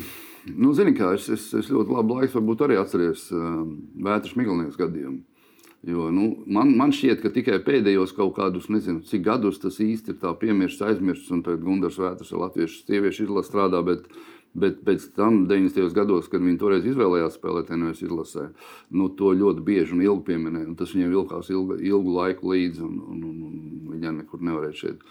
Nu, 0.50 0.72
zini, 0.74 0.96
kā, 0.98 1.12
es, 1.18 1.28
es, 1.30 1.50
es 1.58 1.70
ļoti 1.70 1.94
labi 1.94 2.18
laiku 2.18 2.40
varbūt 2.40 2.64
arī 2.66 2.80
atceros 2.82 3.28
uh, 3.36 3.62
Vētras 4.02 4.34
Miglinieks 4.40 4.80
gadījumu. 4.80 5.22
Jo, 5.86 6.12
nu, 6.14 6.28
man, 6.46 6.76
man 6.78 6.92
šķiet, 6.94 7.24
ka 7.24 7.32
tikai 7.34 7.58
pēdējos 7.66 8.14
kaut 8.14 8.36
kādus, 8.36 8.68
nezinu, 8.70 9.02
cik 9.06 9.24
gadus 9.26 9.58
tas 9.62 9.80
īsti 9.82 10.14
ir 10.14 10.20
tā 10.22 10.34
piemirsts, 10.38 10.84
aizmirsts, 10.86 11.32
un 11.34 11.42
tagad 11.46 11.64
Gunārs 11.66 11.98
Vētras 12.02 12.30
ir 12.34 12.42
latviešu 12.42 12.84
sieviešu 12.86 13.26
izlase 13.26 13.50
strādā. 13.50 13.82
Bet, 13.86 14.06
Bet 14.52 14.82
pēc 14.84 15.06
tam, 15.16 15.46
90. 15.48 15.94
gados, 15.96 16.26
kad 16.28 16.44
viņi 16.44 16.60
toreiz 16.60 16.84
izvēlējās 16.84 17.38
spēlēt 17.40 17.70
NVS 17.72 18.02
izlasē, 18.04 18.50
nu, 18.92 19.08
to 19.16 19.32
ļoti 19.32 19.64
bieži 19.64 19.96
un 19.96 20.02
ilgi 20.04 20.26
pieminēja. 20.28 20.74
Tas 20.76 20.92
viņiem 20.92 21.14
vilkās 21.14 21.52
ilgu, 21.54 21.78
ilgu 21.80 22.16
laiku 22.18 22.52
līdzi, 22.52 22.84
un, 22.84 22.98
un, 23.00 23.22
un, 23.30 23.38
un 23.46 23.94
viņi 23.94 24.12
nekur 24.18 24.44
nevarēja 24.44 24.80
šeit. 24.82 25.06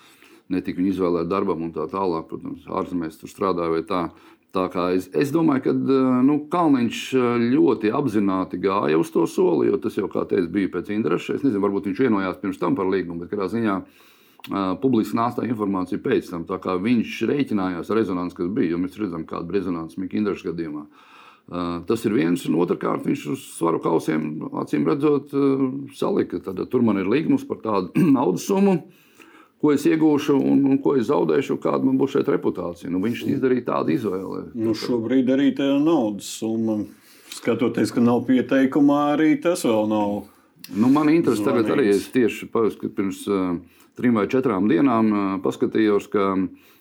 Netika 0.53 0.83
viņi 0.83 0.93
izvēlēti 0.93 1.33
darbam 1.33 1.65
un 1.65 1.73
tā 1.73 1.87
tālāk. 1.89 2.27
Protams, 2.29 2.69
ārzemēs 2.69 3.17
tur 3.23 3.33
strādāja 3.33 3.73
vai 3.73 3.81
tā. 3.89 4.03
Es, 4.51 5.07
es 5.15 5.31
domāju, 5.31 5.63
ka 5.69 5.73
nu, 6.27 6.41
Kalniņš 6.51 7.01
ļoti 7.53 7.93
apzināti 7.95 8.59
gāja 8.59 8.99
uz 8.99 9.13
to 9.15 9.23
soli, 9.31 9.69
jo 9.69 9.79
tas 9.79 9.95
jau, 9.95 10.09
kā 10.11 10.25
teicu, 10.27 10.51
bija 10.51 10.73
pēc 10.75 10.91
interesa. 10.91 11.37
Es 11.37 11.45
nezinu, 11.45 11.63
varbūt 11.63 11.87
viņš 11.87 12.01
vienojās 12.03 12.41
pirms 12.43 12.59
tam 12.59 12.75
par 12.75 12.91
līgumu, 12.91 13.23
bet 13.23 13.31
kādā 13.31 13.47
ziņā 13.53 13.77
uh, 13.79 14.75
publiski 14.83 15.15
nāca 15.15 15.39
tā 15.39 15.47
informācija 15.47 16.03
pēc 16.03 16.33
tam. 16.33 16.49
Viņš 16.83 17.21
rēķinājās 17.31 17.93
ar 17.93 18.01
rezonanci, 18.01 18.41
kas 18.41 18.51
bija, 18.57 18.73
jo 18.75 18.81
mēs 18.83 18.99
redzam, 18.99 19.23
kāda 19.29 19.47
bija 19.47 19.61
rezonance 19.61 20.03
Mikls 20.03 20.19
Indriša 20.19 20.51
gadījumā. 20.51 20.83
Uh, 21.51 21.79
tas 21.87 22.03
ir 22.07 22.15
viens, 22.19 22.43
un 22.51 22.59
otrkārt 22.63 23.07
viņš 23.07 23.23
uz 23.31 23.47
svaru 23.55 23.79
kausiem, 23.83 24.33
acīm 24.65 24.83
redzot, 24.91 25.31
uh, 25.31 25.63
salika. 25.95 26.43
Tad, 26.43 26.59
tur 26.75 26.83
man 26.87 26.99
ir 26.99 27.11
līgums 27.11 27.47
par 27.47 27.63
tādu 27.63 28.03
naudas 28.19 28.51
summu 28.51 28.81
ko 29.61 29.75
es 29.75 29.85
iegūšu 29.89 30.37
un, 30.39 30.65
un 30.73 30.81
ko 30.83 30.95
es 30.99 31.09
zaudēšu, 31.11 31.59
kāda 31.61 31.85
man 31.85 31.99
būs 32.01 32.17
šeit 32.17 32.31
reputācija. 32.33 32.91
Nu, 32.93 33.03
viņš 33.05 33.27
izdarīja 33.37 33.67
tādu 33.69 33.95
izvēli. 33.95 34.45
Nu, 34.57 34.75
šobrīd 34.77 35.31
arī 35.35 35.51
tā 35.57 35.69
naudas 35.81 36.31
summa. 36.41 36.81
Skatoties, 37.31 37.93
ka 37.95 38.03
nav 38.03 38.25
pieteikumā, 38.27 39.03
arī 39.15 39.35
tas 39.43 39.63
vēl 39.65 39.87
nav. 39.91 40.25
Nu, 40.71 40.91
man 40.93 41.13
interesē 41.13 41.47
tagad 41.51 41.71
arī 41.77 41.91
es 41.93 42.09
tieši 42.13 42.49
pirms 42.51 43.23
uh, 43.31 43.53
trim 43.99 44.19
vai 44.19 44.27
četrām 44.31 44.67
dienām 44.71 45.13
uh, 45.13 45.29
paskatījos, 45.45 46.09
ka 46.11 46.33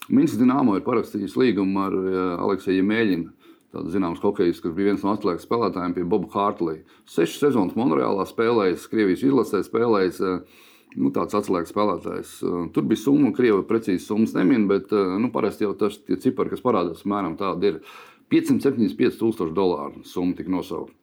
Minskis 0.10 0.40
Dienāmo 0.42 0.76
ir 0.78 0.86
parakstījis 0.88 1.38
līgumu 1.38 1.84
ar 1.84 1.96
uh, 2.00 2.16
Aleksēju 2.48 2.86
Mēļinu. 2.86 3.36
Tāds 3.70 3.94
zināms 3.94 4.22
hokejs, 4.24 4.64
kas 4.64 4.74
bija 4.74 4.90
viens 4.90 5.04
no 5.06 5.14
atslēgas 5.14 5.46
spēlētājiem 5.46 5.94
pie 5.94 6.08
Boba 6.10 6.32
Hārtlī. 6.34 6.80
Sešas 7.06 7.44
sezonas 7.44 7.78
Monreālā 7.78 8.26
spēlējis, 8.26 8.88
Krievijas 8.90 9.22
izlasē 9.28 9.62
spēlējis. 9.68 10.24
Uh, 10.26 10.66
nu, 10.98 11.12
tāds 11.16 11.38
atslēgas 11.38 11.74
spēlētājs. 11.74 12.36
Tur 12.76 12.88
bija 12.90 13.04
summa, 13.04 13.34
Krievija 13.36 13.66
precīzi 13.70 14.06
summas 14.06 14.36
nemin, 14.38 14.68
bet 14.72 14.94
nu, 14.94 15.32
parasti 15.34 15.68
jau 15.68 15.76
tas 15.78 16.00
tie 16.02 16.18
cipari, 16.22 16.54
kas 16.54 16.64
parādās, 16.66 17.06
mēram 17.10 17.38
tādi 17.40 17.74
ir 17.74 17.82
575 18.34 19.20
tūkstoši 19.22 19.56
dolāru 19.58 20.04
summa 20.08 20.38
tika 20.38 20.54
nosaukta. 20.54 20.96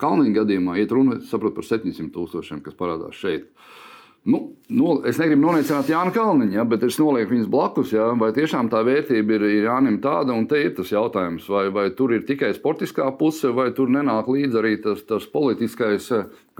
Kalniņa 0.00 0.34
gadījumā 0.38 0.78
iet 0.80 0.92
runa 0.94 1.18
saprot, 1.28 1.54
par 1.56 1.66
700 1.68 2.08
tūkstošiem, 2.14 2.62
kas 2.64 2.78
parādās 2.78 3.18
šeit. 3.20 3.50
Uh, 3.50 3.89
Nu, 4.24 4.52
nu, 4.68 4.98
es 5.08 5.16
negribu 5.16 5.46
noliecināt 5.46 5.88
Jānu 5.88 6.12
Kalniņu, 6.12 6.52
ja, 6.58 6.64
bet 6.68 6.82
es 6.84 6.98
nolieku 7.00 7.32
viņas 7.32 7.46
blakus. 7.48 7.94
Ja, 7.94 8.10
vai 8.20 8.28
tiešām 8.36 8.68
tā 8.72 8.82
vērtība 8.84 9.38
ir, 9.38 9.44
ir 9.48 9.64
Jānim 9.64 9.96
tāda, 10.04 10.34
un 10.36 10.44
te 10.50 10.60
ir 10.60 10.74
tas 10.76 10.90
jautājums, 10.92 11.46
vai, 11.48 11.62
vai 11.72 11.86
tur 11.96 12.12
ir 12.12 12.26
tikai 12.28 12.50
sportiskā 12.52 13.06
puse, 13.16 13.48
vai 13.56 13.70
tur 13.76 13.88
nenāk 13.88 14.28
līdzi 14.28 14.60
arī 14.60 14.74
tas, 14.84 15.00
tas 15.08 15.24
politiskais, 15.32 16.10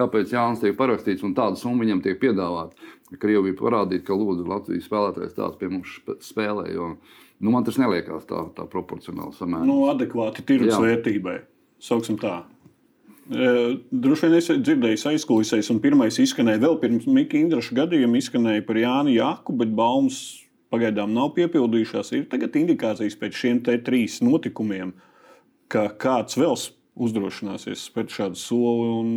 kāpēc 0.01 0.33
Jānis 0.33 0.65
tiek 0.65 0.79
parakstīts 0.79 1.27
un 1.27 1.37
tāda 1.37 1.61
summa 1.61 1.85
viņam 1.85 2.01
tiek 2.07 2.17
piedāvāta. 2.23 2.89
Krievija 3.21 3.59
parādīja, 3.59 4.07
ka 4.07 4.17
lūdzu 4.17 4.49
Latvijas 4.49 4.87
spēlētājs 4.89 5.37
tāds 5.37 5.61
pie 5.61 5.69
mums 5.69 5.99
spēlē. 6.25 6.65
Jo, 6.73 6.95
nu, 7.43 7.53
man 7.53 7.67
tas 7.69 7.77
neliekas 7.83 8.25
tā, 8.31 8.47
tā 8.57 8.65
proporcionāli 8.73 9.37
samērā. 9.37 9.69
Nu, 9.69 9.83
adekvāti 9.93 10.47
tirgus 10.49 10.81
vērtībai. 10.81 11.43
Sauksim 11.81 12.17
tā. 12.21 12.39
Droši 13.31 14.27
vien 14.27 14.37
esat 14.39 14.63
dzirdējis 14.65 15.07
aizkulisēs, 15.13 15.69
un 15.71 15.79
pirmais 15.83 16.17
izskanēja 16.19 16.65
vēl 16.65 16.79
pirms 16.83 17.05
Mikls 17.07 17.45
Indraša 17.45 17.77
gadījuma, 17.83 18.19
izskanēja 18.19 18.65
par 18.67 18.81
Jānu 18.81 19.13
Jaku, 19.15 19.55
bet 19.61 19.71
baumas 19.77 20.19
pagaidām 20.71 21.13
nav 21.15 21.35
piepildījušās. 21.37 22.15
Ir 22.17 22.27
tagad 22.31 22.57
indikācijas 22.59 23.19
pēc 23.21 23.39
šiem 23.39 23.63
trīs 23.67 24.19
notikumiem, 24.25 24.95
ka 25.71 25.89
kāds 26.01 26.39
vēl 26.41 26.57
uzdrošināsies 27.01 27.87
spērt 27.91 28.15
šādu 28.15 28.41
soli. 28.41 28.91
Un... 29.01 29.15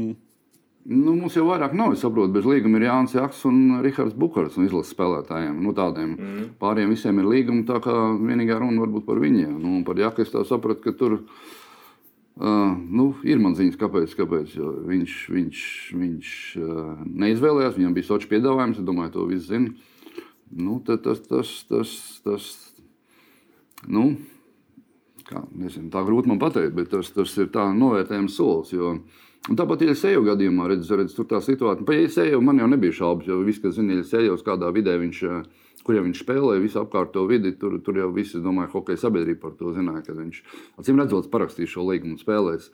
Nu, 0.84 1.16
mums 1.16 1.38
jau 1.38 1.46
vairāk 1.48 1.74
nav, 1.78 1.94
es 1.96 2.04
saprotu, 2.04 2.34
bez 2.36 2.46
līguma 2.48 2.80
ir 2.80 2.90
Jānis 2.90 3.16
Jaks 3.16 3.46
un 3.48 3.80
Rihards 3.86 4.18
Bukārs 4.20 4.58
no 4.60 4.66
izlases 4.68 4.92
spēlētājiem. 4.94 5.56
Nu, 5.64 5.72
tādiem 5.78 6.14
mm. 6.18 6.48
pāriem 6.62 6.92
visiem 6.92 7.22
ir 7.22 7.30
līguma, 7.32 7.64
tā 7.70 7.80
kā 7.84 7.96
vienīgā 8.20 8.60
runa 8.60 8.84
varbūt 8.84 9.08
par 9.08 9.22
viņiem. 9.24 9.54
Nu, 9.64 9.78
par 9.88 10.02
Jaku 10.02 10.26
es 10.26 10.34
tā 10.34 10.44
sapratu, 10.48 10.84
ka 10.84 10.96
tur 11.00 11.22
uh, 12.40 12.76
nu, 12.78 13.08
ir 13.28 13.42
man 13.42 13.58
ziņas, 13.58 13.80
kāpēc. 13.82 14.14
kāpēc 14.20 14.54
viņš 14.90 15.16
viņš, 15.34 15.64
viņš 16.02 16.36
uh, 16.60 16.94
neizvēlējās, 17.26 17.80
viņam 17.80 17.98
bija 17.98 18.10
sočs 18.10 18.30
piedāvājums, 18.32 18.80
es 18.82 18.88
domāju, 18.88 19.16
to 19.18 19.26
visi 19.32 19.50
zina. 19.52 19.74
Nu, 20.54 20.78
tas, 20.86 21.02
tas, 21.02 21.24
tas, 21.26 21.52
tas, 21.70 21.92
tas, 22.24 22.48
nu, 23.90 24.12
kā, 25.26 25.42
nezinu, 25.58 25.90
tā 25.94 26.04
grūti 26.06 26.30
man 26.30 26.42
pateikt, 26.42 26.76
bet 26.78 26.92
tas, 26.94 27.10
tas 27.16 27.34
ir 27.42 27.50
tā 27.54 27.72
novērtējums 27.74 28.38
solis. 28.38 28.74
Jo, 28.76 28.98
Un 29.52 29.58
tāpat 29.60 29.82
ir 29.84 29.90
seju 30.00 30.22
gadījumā, 30.24 30.70
redz, 30.72 30.88
redz, 30.96 31.12
tur 31.18 31.26
tā 31.28 31.42
situācija. 31.44 31.84
Par 31.84 31.98
Ieseju 32.00 32.40
man 32.40 32.62
jau 32.62 32.68
nebija 32.72 32.96
šaubas, 32.96 33.28
jo 33.28 33.42
viss, 33.44 33.60
kas 33.60 33.76
zina, 33.76 33.98
Ieseju, 34.00 34.38
kādā 34.46 34.70
vidē 34.72 34.94
viņš, 35.02 35.20
kuriem 35.88 36.10
viņš 36.10 36.24
spēlēja, 36.24 36.64
visu 36.64 36.82
apkārt 36.82 37.14
to 37.16 37.26
vidi, 37.30 37.54
tur, 37.60 37.78
tur 37.86 38.00
jau 38.00 38.10
visi, 38.16 38.42
domāju, 38.44 38.72
hokeja 38.78 39.06
sabiedrība 39.06 39.46
par 39.46 39.56
to 39.60 39.74
zināja, 39.76 40.04
ka 40.08 40.18
viņš, 40.18 40.44
acīm 40.82 41.02
redzot, 41.02 41.32
parakstīs 41.34 41.72
šo 41.74 41.88
līgumu 41.90 42.18
un 42.18 42.22
spēlēs. 42.22 42.70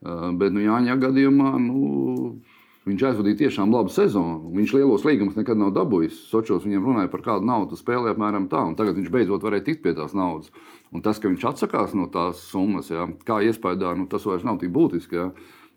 Bet, 0.00 0.54
nu, 0.54 0.64
Jāņa 0.64 0.96
gadījumā, 1.02 1.52
nu, 1.60 2.40
Viņš 2.88 3.02
aizvadīja 3.10 3.38
tiešām 3.42 3.74
labu 3.74 3.92
sezonu. 3.92 4.50
Viņš 4.56 4.72
lielos 4.72 5.02
līgumus 5.04 5.36
nekad 5.36 5.58
nav 5.60 5.74
dabūjis. 5.76 6.16
Sočos 6.30 6.64
viņam 6.64 6.86
runāja 6.88 7.10
par 7.12 7.22
kādu 7.26 7.44
naudu, 7.44 7.76
spēlēja 7.76 8.14
apmēram 8.16 8.46
tā, 8.48 8.62
un 8.70 8.76
tagad 8.78 8.96
viņš 8.96 9.10
beidzot 9.12 9.44
varēja 9.44 9.66
tikt 9.66 9.82
pie 9.84 9.92
tās 9.98 10.14
naudas. 10.16 10.48
Un 10.90 11.04
tas, 11.04 11.20
ka 11.20 11.28
viņš 11.28 11.44
atsakās 11.52 11.92
no 11.94 12.08
tās 12.10 12.40
summas, 12.48 12.88
jā, 12.90 13.04
kā 13.28 13.42
iespējā, 13.46 13.92
nu, 14.00 14.08
tas 14.10 14.24
vairs 14.26 14.46
nav 14.48 14.58
tik 14.62 14.72
būtiski. 14.74 15.20
Jā. 15.20 15.28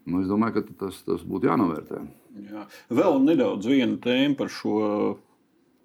Nu, 0.08 0.24
es 0.24 0.32
domāju, 0.32 0.64
ka 0.64 0.78
tas, 0.86 1.04
tas 1.04 1.28
būtu 1.28 1.52
jānovērtē. 1.52 2.00
Jā. 2.48 2.64
Vēl 2.92 3.20
nedaudz 3.28 3.68
viena 3.68 4.00
tēma 4.04 4.40
par 4.40 4.50
šo 4.52 4.80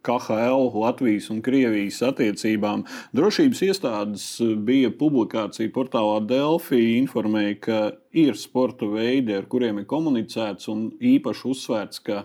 KHL, 0.06 0.70
Latvijas 0.78 1.28
un 1.32 1.42
Krievijas 1.44 2.00
attiecībām. 2.06 2.84
Drošības 3.16 3.62
iestādes 3.66 4.26
bija 4.64 4.90
publikācija 4.94 5.72
portālā 5.74 6.20
Delfī, 6.28 6.80
informēja, 6.98 7.58
ka 7.66 7.78
ir 8.16 8.38
sporta 8.38 8.88
veidi, 8.88 9.36
ar 9.36 9.48
kuriem 9.50 9.82
ir 9.82 9.88
komunicēts, 9.90 10.70
un 10.72 10.88
īpaši 10.96 11.48
uzsvērts, 11.52 12.02
ka 12.06 12.22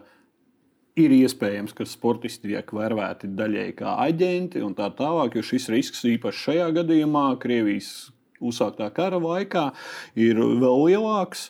ir 0.99 1.13
iespējams, 1.17 1.73
ka 1.73 1.87
sportisti 1.89 2.51
tiek 2.51 2.69
vērvēti 2.77 3.31
daļēji 3.33 3.77
kā 3.81 3.97
aģenti 4.05 4.61
un 4.63 4.77
tā 4.77 4.91
tālāk, 4.93 5.37
jo 5.37 5.45
šis 5.45 5.69
risks 5.73 6.05
īpaši 6.13 6.45
šajā 6.47 6.69
gadījumā, 6.79 7.27
Krievijas 7.41 8.11
uzsāktā 8.43 8.91
kara 8.93 9.19
laikā, 9.23 9.71
ir 10.19 10.37
vēl 10.37 10.87
lielāks. 10.89 11.49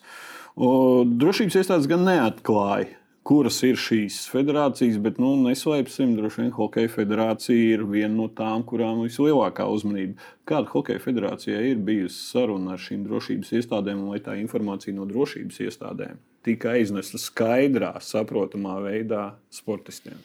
Drošības 0.53 1.59
iestādes 1.59 1.89
gan 1.89 2.05
neatklāja 2.05 3.02
kuras 3.27 3.61
ir 3.63 3.79
šīs 3.79 4.23
federācijas, 4.31 4.99
bet 5.03 5.19
nu, 5.21 5.33
neslēpsim, 5.45 6.17
droši 6.17 6.41
vien 6.41 6.51
Hokeja 6.57 6.91
federācija 6.91 7.77
ir 7.77 7.85
viena 7.87 8.13
no 8.17 8.27
tām, 8.27 8.65
kurām 8.67 9.05
vislielākā 9.05 9.67
uzmanība. 9.71 10.19
Kāda 10.49 10.71
Hokeja 10.73 11.01
federācijai 11.03 11.63
ir 11.71 11.81
bijusi 11.87 12.19
saruna 12.33 12.75
ar 12.75 12.83
šīm 12.83 13.07
drošības 13.07 13.55
iestādēm, 13.61 14.05
lai 14.11 14.19
tā 14.23 14.35
informācija 14.41 14.95
no 14.97 15.07
drošības 15.09 15.63
iestādēm 15.69 16.21
tika 16.43 16.73
aiznesta 16.75 17.19
skaidrā, 17.21 17.93
saprotamā 18.03 18.77
veidā 18.83 19.31
sportistiem? 19.53 20.19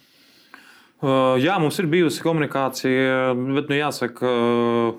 Jā, 0.99 1.53
mums 1.63 1.77
ir 1.79 1.87
bijusi 1.87 2.25
komunikācija, 2.25 3.37
bet 3.55 3.69
nu, 3.71 3.77
jāsaka, 3.79 4.31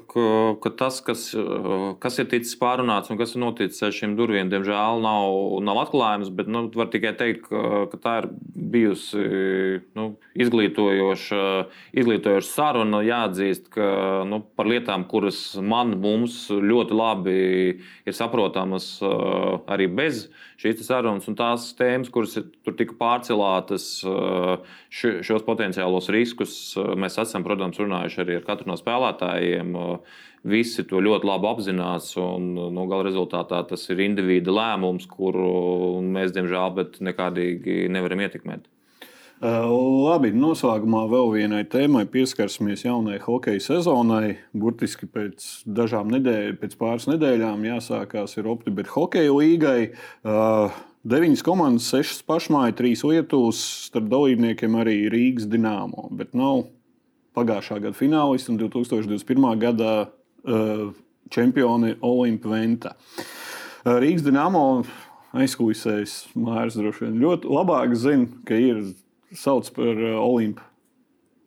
ka, 0.08 0.28
ka 0.64 0.70
tas, 0.80 1.02
kas, 1.04 1.26
kas 2.00 2.20
ir 2.24 2.30
ticis 2.32 2.56
pārunāts 2.56 3.12
un 3.12 3.20
kas 3.20 3.36
ir 3.36 3.42
noticis 3.44 3.84
ar 3.84 3.92
šīm 3.92 4.14
durvīm, 4.16 4.48
diemžēl 4.48 5.04
nav, 5.04 5.60
nav 5.68 5.82
atklājums. 5.82 6.32
Bet 6.32 6.48
nu, 6.48 6.70
var 6.72 6.88
tikai 6.94 7.12
teikt, 7.20 7.52
ka, 7.52 8.00
tā 8.00 8.14
ir 8.22 8.30
bijusi 8.56 9.26
nu, 10.00 10.06
izglītojoša, 10.40 11.44
izglītojoša 12.00 12.48
saruna. 12.48 13.04
Jāatzīst, 13.04 13.68
ka 13.76 13.90
nu, 14.30 14.40
par 14.56 14.72
lietām, 14.72 15.04
kuras 15.04 15.58
man 15.60 15.98
ļoti 16.00 16.96
labi 16.96 17.40
ir 18.08 18.16
saprotamas 18.16 18.94
arī 19.04 19.92
bez 20.00 20.30
šīs 20.60 20.80
sarunas, 20.88 21.28
un 21.28 21.36
tās 21.40 21.70
tēmas, 21.76 22.08
kuras 22.12 22.40
tur 22.40 22.76
tika 22.80 22.96
pārcelātas, 23.00 23.92
šos 24.92 25.44
potenciālus 25.48 25.89
potenciālos 25.90 26.10
riskus 26.14 26.78
eh, 26.78 26.96
mēs 26.96 27.18
esam, 27.20 27.44
protams, 27.44 27.80
runājuši 27.80 28.22
arī 28.24 28.40
ar 28.40 28.46
katru 28.48 28.70
no 28.70 28.78
spēlētājiem. 28.78 29.76
Visi 30.44 30.86
to 30.88 31.02
ļoti 31.04 31.28
labi 31.28 31.48
apzinās, 31.50 32.16
un 32.18 32.54
nu, 32.56 32.86
gala 32.88 33.04
rezultātā 33.04 33.68
tas 33.68 33.90
ir 33.90 34.00
individu 34.00 34.54
lēmums, 34.56 35.08
kuru 35.10 36.00
mēs, 36.02 36.32
diemžēl, 36.32 37.02
nekādīgi 37.04 37.90
nevaram 37.92 38.22
ietekmēt. 38.24 38.70
Eh, 39.40 39.66
labi, 40.04 40.34
noslēgumā 40.36 41.06
vēl 41.08 41.30
vienai 41.32 41.64
tēmai 41.64 42.06
pieskarsimies 42.12 42.84
jaunajai 42.84 43.22
hokeja 43.24 43.64
sezonai. 43.64 44.38
Burtiski 44.52 45.08
pēc 45.08 45.64
dažām 45.64 46.12
nedēļām, 46.12 46.60
pēc 46.60 46.76
pāris 46.80 47.08
nedēļām 47.08 47.64
jāsākās 47.68 48.36
ir 48.40 48.52
opti, 48.52 48.72
bet 48.76 48.92
hokeja 48.92 49.32
līgai. 49.32 49.94
Uh, 50.24 50.76
Deviņas 51.08 51.42
komandas, 51.48 51.86
sešas 51.94 52.26
pašmāja, 52.28 52.74
trīs 52.76 53.06
Lietuvas, 53.08 53.60
starp 53.88 54.10
dalībniekiem 54.12 54.74
arī 54.82 54.98
Rīgas 55.08 55.46
Dienāmo. 55.48 56.10
Bet 56.12 56.34
nav 56.36 56.66
pagājušā 57.40 57.78
gada 57.86 57.96
finālists 57.96 58.52
un 58.52 58.58
2021. 58.60 59.46
gada 59.62 59.94
uh, 60.04 60.90
čempioni 61.32 61.94
Olimpa 62.04 62.52
Venta. 62.52 62.98
Uh, 63.16 63.96
Rīgas 64.04 64.28
Dienāmo 64.28 64.66
aizkulisēs 65.40 66.34
Mārcis 66.36 66.82
droši 66.82 67.06
vien 67.06 67.22
ļoti 67.24 67.48
labāk 67.48 67.96
zina, 67.96 68.28
ka 68.44 68.60
ir 68.60 68.84
sauc 69.32 69.72
par 69.80 69.96
uh, 69.96 70.20
Olimpu 70.20 70.68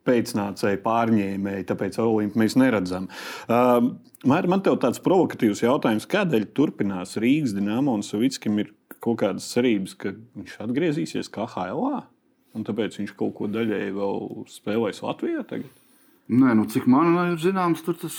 pēcnācēju 0.08 0.80
pārņēmēju, 0.82 1.66
tāpēc 1.68 2.00
Olimpu 2.00 2.40
mēs 2.40 2.56
neredzam. 2.56 3.12
Uh, 3.44 3.92
man 4.24 4.64
te 4.64 4.72
ir 4.72 4.80
tāds 4.80 5.04
provokatīvs 5.04 5.66
jautājums, 5.68 6.08
kādēļ 6.08 6.54
turpinās 6.56 7.18
Rīgas 7.20 7.52
Dienāmo 7.52 8.00
un 8.00 8.06
Savickim 8.06 8.64
ir 8.64 8.72
kaut 9.02 9.20
kādas 9.22 9.50
cerības, 9.52 9.94
ka 9.98 10.14
viņš 10.38 10.58
atgriezīsies 10.66 11.30
kā 11.32 11.46
HLA. 11.50 12.04
Un 12.52 12.66
tāpēc 12.68 12.98
viņš 13.00 13.14
kaut 13.16 13.32
ko 13.38 13.48
daļēji 13.48 13.94
vēl 13.96 14.26
spēlēs 14.52 15.00
Latvijā. 15.04 15.44
Tagad. 15.48 15.70
Nē, 16.32 16.52
nu, 16.58 16.66
cik 16.70 16.86
man 16.90 17.14
ir 17.32 17.38
zināms, 17.40 17.82
tas, 17.86 18.18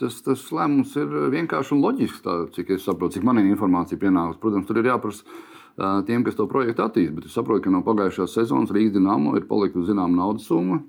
tas, 0.00 0.18
tas 0.24 0.44
lēmums 0.54 0.92
ir 1.00 1.14
vienkārši 1.32 1.74
un 1.74 1.82
loģisks. 1.82 2.22
Tā, 2.24 2.36
cik 2.54 2.74
es 2.76 2.84
saprotu, 2.86 3.16
cik 3.16 3.26
man 3.26 3.40
ir 3.40 3.48
informācija 3.48 4.00
pienākusi. 4.00 4.40
Protams, 4.42 4.68
tur 4.68 4.82
ir 4.82 4.90
jāprasa 4.92 5.24
uh, 5.24 6.02
tiem, 6.06 6.22
kas 6.26 6.36
to 6.36 6.46
projektu 6.50 6.84
attīstīja. 6.84 7.16
Bet 7.16 7.30
es 7.30 7.38
saprotu, 7.38 7.64
ka 7.64 7.72
no 7.72 7.80
pagājušās 7.86 8.36
sezonas 8.36 8.74
Rīgas 8.76 8.98
dīnāmo 8.98 9.34
ir 9.40 9.48
palikusi 9.48 9.90
zināma 9.90 10.20
naudas 10.20 10.46
summa. 10.50 10.82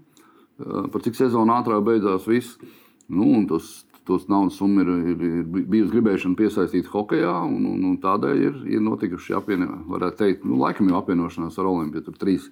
Uh, 0.60 0.92
par 0.92 1.08
cik 1.08 1.18
sezonu 1.18 1.56
ātrāk 1.56 1.88
beidzās 1.88 2.28
viss. 2.28 2.60
Nu, 3.08 3.32
tas, 3.48 3.87
tos 4.08 4.28
naudas 4.32 4.58
summa 4.60 4.84
ir, 4.84 4.92
ir, 5.12 5.24
ir 5.42 5.46
bijusi 5.70 5.94
gribēšana 5.94 6.40
piesaistīt 6.40 6.90
hokeja, 6.92 7.34
un, 7.46 7.66
un, 7.70 7.86
un 7.92 7.96
tādēļ 8.04 8.44
ir, 8.44 8.60
ir 8.78 8.84
notikuši 8.86 9.36
apvienot, 9.38 9.86
varētu 9.92 10.22
teikt, 10.24 10.46
nu, 10.48 10.60
laikam 10.64 10.90
jau 10.92 11.02
apvienošanās 11.02 11.60
ar 11.60 11.72
Olimpiju. 11.72 12.06
Tur 12.08 12.20
trīs 12.22 12.48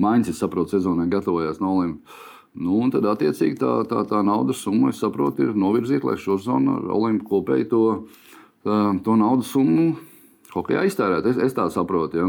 maiņas, 0.00 0.34
es 0.34 0.42
saprotu, 0.44 0.76
sezonai 0.76 1.08
gatavojās 1.12 1.62
no 1.64 1.76
Olimpijas. 1.78 2.26
Nu, 2.58 2.80
tad, 2.90 3.04
attiecīgi, 3.06 3.58
tā, 3.60 3.72
tā, 3.86 4.02
tā 4.08 4.22
naudas 4.26 4.62
summa, 4.64 4.90
es 4.90 4.98
saprotu, 5.02 5.44
ir 5.44 5.58
novirzīta, 5.58 6.08
lai 6.08 6.16
šo 6.18 6.38
zonu 6.42 6.78
ar 6.78 6.88
Olimpiju 6.96 7.28
kopēji 7.28 7.68
to, 7.70 7.82
tā, 8.66 8.78
to 9.04 9.16
naudas 9.20 9.52
summu 9.52 9.92
hokeja 10.54 10.86
iztērētu. 10.88 11.34
Es, 11.34 11.40
es 11.48 11.56
tā 11.56 11.68
saprotu. 11.72 12.18
Ja. 12.18 12.28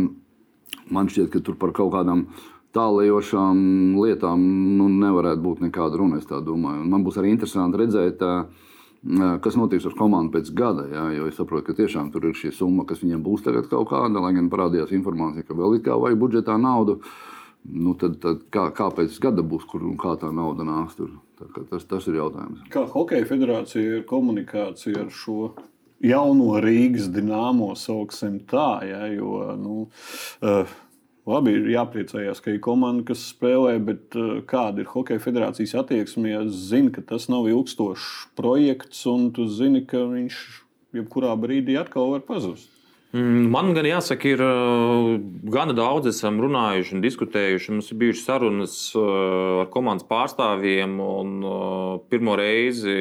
Man 0.94 1.10
šķiet, 1.10 1.32
ka 1.34 1.42
tur 1.46 1.58
par 1.62 1.74
kaut 1.76 1.94
kādām 1.94 2.28
tālējošām 2.76 3.62
lietām 3.98 4.42
nu, 4.78 4.90
nevarētu 5.02 5.42
būt 5.46 5.64
nekāda 5.66 6.00
runa. 6.00 6.20
Man 6.86 7.06
būs 7.06 7.18
arī 7.22 7.34
interesanti 7.34 7.82
redzēt, 7.82 8.22
kas 9.44 9.58
notiks 9.58 9.88
ar 9.90 9.96
komandu 9.98 10.36
pēc 10.38 10.52
gada. 10.56 10.86
Jā, 10.92 11.08
jo 11.18 11.30
es 11.32 11.40
saprotu, 11.40 11.70
ka 11.70 11.78
tiešām 11.80 12.12
tur 12.14 12.30
ir 12.30 12.38
šī 12.38 12.54
summa, 12.56 12.86
kas 12.90 13.02
viņiem 13.04 13.24
būs 13.26 13.46
tagad 13.48 13.70
kaut 13.72 13.90
kāda, 13.94 14.22
lai 14.22 14.36
gan 14.38 14.52
parādījās 14.52 14.94
informācija, 14.98 15.48
ka 15.48 15.58
vēl 15.58 15.80
ir 15.80 15.86
kā 15.88 15.98
vajag 15.98 16.22
budžetā 16.22 16.60
naudu. 16.62 17.00
Nu, 17.70 17.92
tad, 18.00 18.22
tad 18.24 18.46
kā, 18.54 18.70
kā 18.76 18.88
pēc 18.96 19.18
gada 19.20 19.44
būs, 19.44 19.66
kur 19.68 19.84
un 19.84 19.98
kā 20.00 20.14
tā 20.20 20.30
nauda 20.32 20.64
nāks 20.64 20.96
tur? 20.96 21.18
Tas, 21.70 21.84
tas 21.88 22.08
ir 22.08 22.20
jautājums. 22.20 22.62
Kā 22.72 22.86
Hokeja 22.88 23.28
federācija 23.28 24.00
ir 24.00 24.06
komunikācija 24.08 25.04
ar 25.04 25.12
šo 25.12 25.52
jauno 26.04 26.60
Rīgas 26.64 27.10
dīnāmo, 27.12 27.74
sauksim 27.80 28.40
tā, 28.48 28.80
ja, 28.88 29.02
jo 29.12 29.44
nu, 29.60 29.76
uh, 30.44 30.78
Labi, 31.30 31.52
ir 31.60 31.68
jāpriecājas, 31.76 32.40
ka 32.42 32.50
ir 32.56 32.62
komanda, 32.64 33.04
kas 33.12 33.28
spēlē, 33.30 33.76
bet 33.86 34.16
uh, 34.18 34.40
kāda 34.50 34.82
ir 34.82 34.90
Hokeja 34.90 35.22
federācijas 35.22 35.76
attieksme? 35.78 36.32
Ja 36.32 36.42
zina, 36.50 36.90
ka 36.96 37.04
tas 37.06 37.28
nav 37.30 37.46
ilgstošs 37.52 38.32
projekts, 38.40 39.04
un 39.12 39.30
tu 39.36 39.46
zini, 39.46 39.84
ka 39.86 40.08
viņš 40.10 40.40
jebkurā 40.98 41.36
brīdī 41.38 41.78
atkal 41.78 42.16
var 42.16 42.26
pazust. 42.26 42.72
Mm, 43.10 43.48
man 43.50 43.72
gan 43.74 43.88
jāsaka, 43.90 44.30
ir 44.30 44.42
gana 45.50 45.74
daudz 45.74 46.12
esam 46.12 46.36
runājuši 46.44 46.94
un 46.94 47.00
diskutējuši. 47.02 47.72
Mums 47.74 47.90
ir 47.90 47.98
bijušas 48.04 48.28
sarunas 48.28 48.76
ar 49.02 49.72
komandas 49.74 50.06
pārstāvjiem. 50.12 50.94
Un, 51.02 51.32
pirmo 52.12 52.38
reizi, 52.38 52.94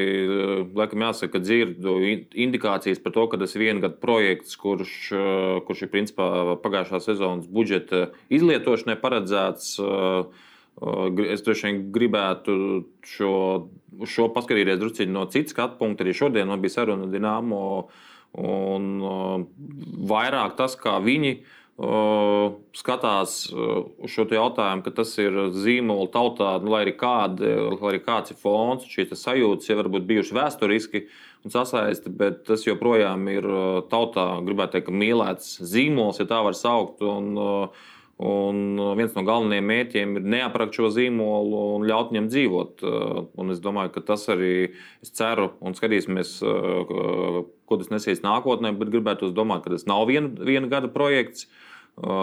laikam, 0.78 1.04
jāsaka, 1.04 1.34
ka 1.34 1.44
dzirdu 1.44 1.98
indikācijas 2.32 3.04
par 3.04 3.16
to, 3.18 3.26
ka 3.28 3.42
tas 3.44 3.52
ir 3.52 3.66
viena 3.66 3.84
gada 3.84 4.00
projekts, 4.00 4.56
kurš, 4.56 4.96
kurš 5.68 5.84
ir 5.84 5.92
principā 5.92 6.56
pagājušā 6.64 7.04
sezonas 7.04 7.52
budžeta 7.52 8.06
izlietošanai 8.32 8.96
paredzēts. 9.04 9.76
Es 11.28 11.44
droši 11.44 11.68
vien 11.68 11.86
gribētu 11.92 12.54
šo, 13.04 13.32
šo 14.08 14.32
paskatīties 14.32 14.80
drusku 14.80 15.12
no 15.12 15.28
citas 15.28 15.52
skatu 15.52 15.76
punkta. 15.82 16.06
Arī 16.06 16.16
šodien 16.16 16.48
man 16.48 16.64
bija 16.64 16.80
saruna 16.80 17.12
Dienāmo 17.12 17.66
Un 18.38 18.90
uh, 19.02 19.38
vairāk 20.10 20.54
tas, 20.58 20.76
kā 20.78 20.98
viņi 21.02 21.32
uh, 21.38 22.54
skatās 22.76 23.38
uh, 23.50 23.88
uz 24.04 24.14
šo 24.14 24.28
jautājumu, 24.30 24.84
ka 24.86 24.94
tas 25.00 25.14
ir 25.18 25.40
zīmola 25.56 26.06
tautā, 26.14 26.52
nu, 26.62 26.70
lai, 26.74 26.84
arī 26.86 26.94
kāda, 27.00 27.54
lai 27.74 27.92
arī 27.94 28.02
kāds 28.04 28.34
ir 28.34 28.38
fons, 28.38 28.86
šīs 28.86 29.16
sajūtas 29.18 29.70
jau 29.70 29.78
varbūt 29.80 30.06
bijušas 30.08 30.36
vēsturiski 30.38 31.06
un 31.46 31.54
sasaisti, 31.54 32.12
bet 32.14 32.44
tas 32.46 32.66
joprojām 32.66 33.26
ir 33.32 33.46
tautā, 33.90 34.30
gribētu 34.46 34.78
teikt, 34.78 34.94
mīlēts 34.94 35.58
zīmols, 35.66 36.22
ja 36.22 36.28
tā 36.30 36.42
var 36.46 36.58
saukt. 36.58 37.02
Un, 37.06 37.32
uh, 37.38 37.86
Un 38.18 38.80
viens 38.98 39.12
no 39.14 39.22
galvenajiem 39.22 39.68
mērķiem 39.70 40.16
ir 40.18 40.24
neaprakt 40.26 40.74
šo 40.74 40.88
zīmolu 40.90 41.60
un 41.76 41.84
ļaut 41.86 42.10
viņam 42.10 42.26
dzīvot. 42.32 42.82
Un 43.38 43.54
es 43.54 43.60
domāju, 43.62 43.92
ka 43.94 44.02
tas 44.08 44.26
arī, 44.34 44.72
es 45.04 45.14
ceru, 45.14 45.52
un 45.62 45.78
skatīsimies, 45.78 46.32
ko 47.68 47.78
tas 47.80 47.90
nesīs 47.92 48.24
nākotnē, 48.24 48.72
bet 48.78 48.92
gribētu 48.92 49.32
domāt, 49.36 49.64
ka 49.64 49.74
tas 49.74 49.86
nav 49.88 50.06
vien, 50.10 50.32
viena 50.34 50.70
gada 50.70 50.90
projekts. 50.92 51.48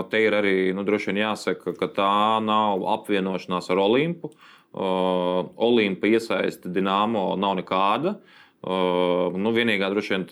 Te 0.09 0.21
ir 0.23 0.35
arī 0.35 0.71
nu, 0.75 0.85
droši 0.87 1.11
vien 1.11 1.25
jāsaka, 1.25 1.73
ka 1.75 1.89
tā 1.91 2.11
nav 2.43 2.85
apvienošanās 2.93 3.67
ar 3.73 3.81
Olimpu. 3.83 4.31
Olimpa 4.73 6.07
iesaiste 6.07 6.71
Dienāmo 6.71 7.33
nav 7.39 7.57
nekāda. 7.59 8.15
Uh, 8.65 9.35
nu, 9.37 9.51
vienīgā 9.53 9.91
droši 9.93 10.15
vien 10.15 10.23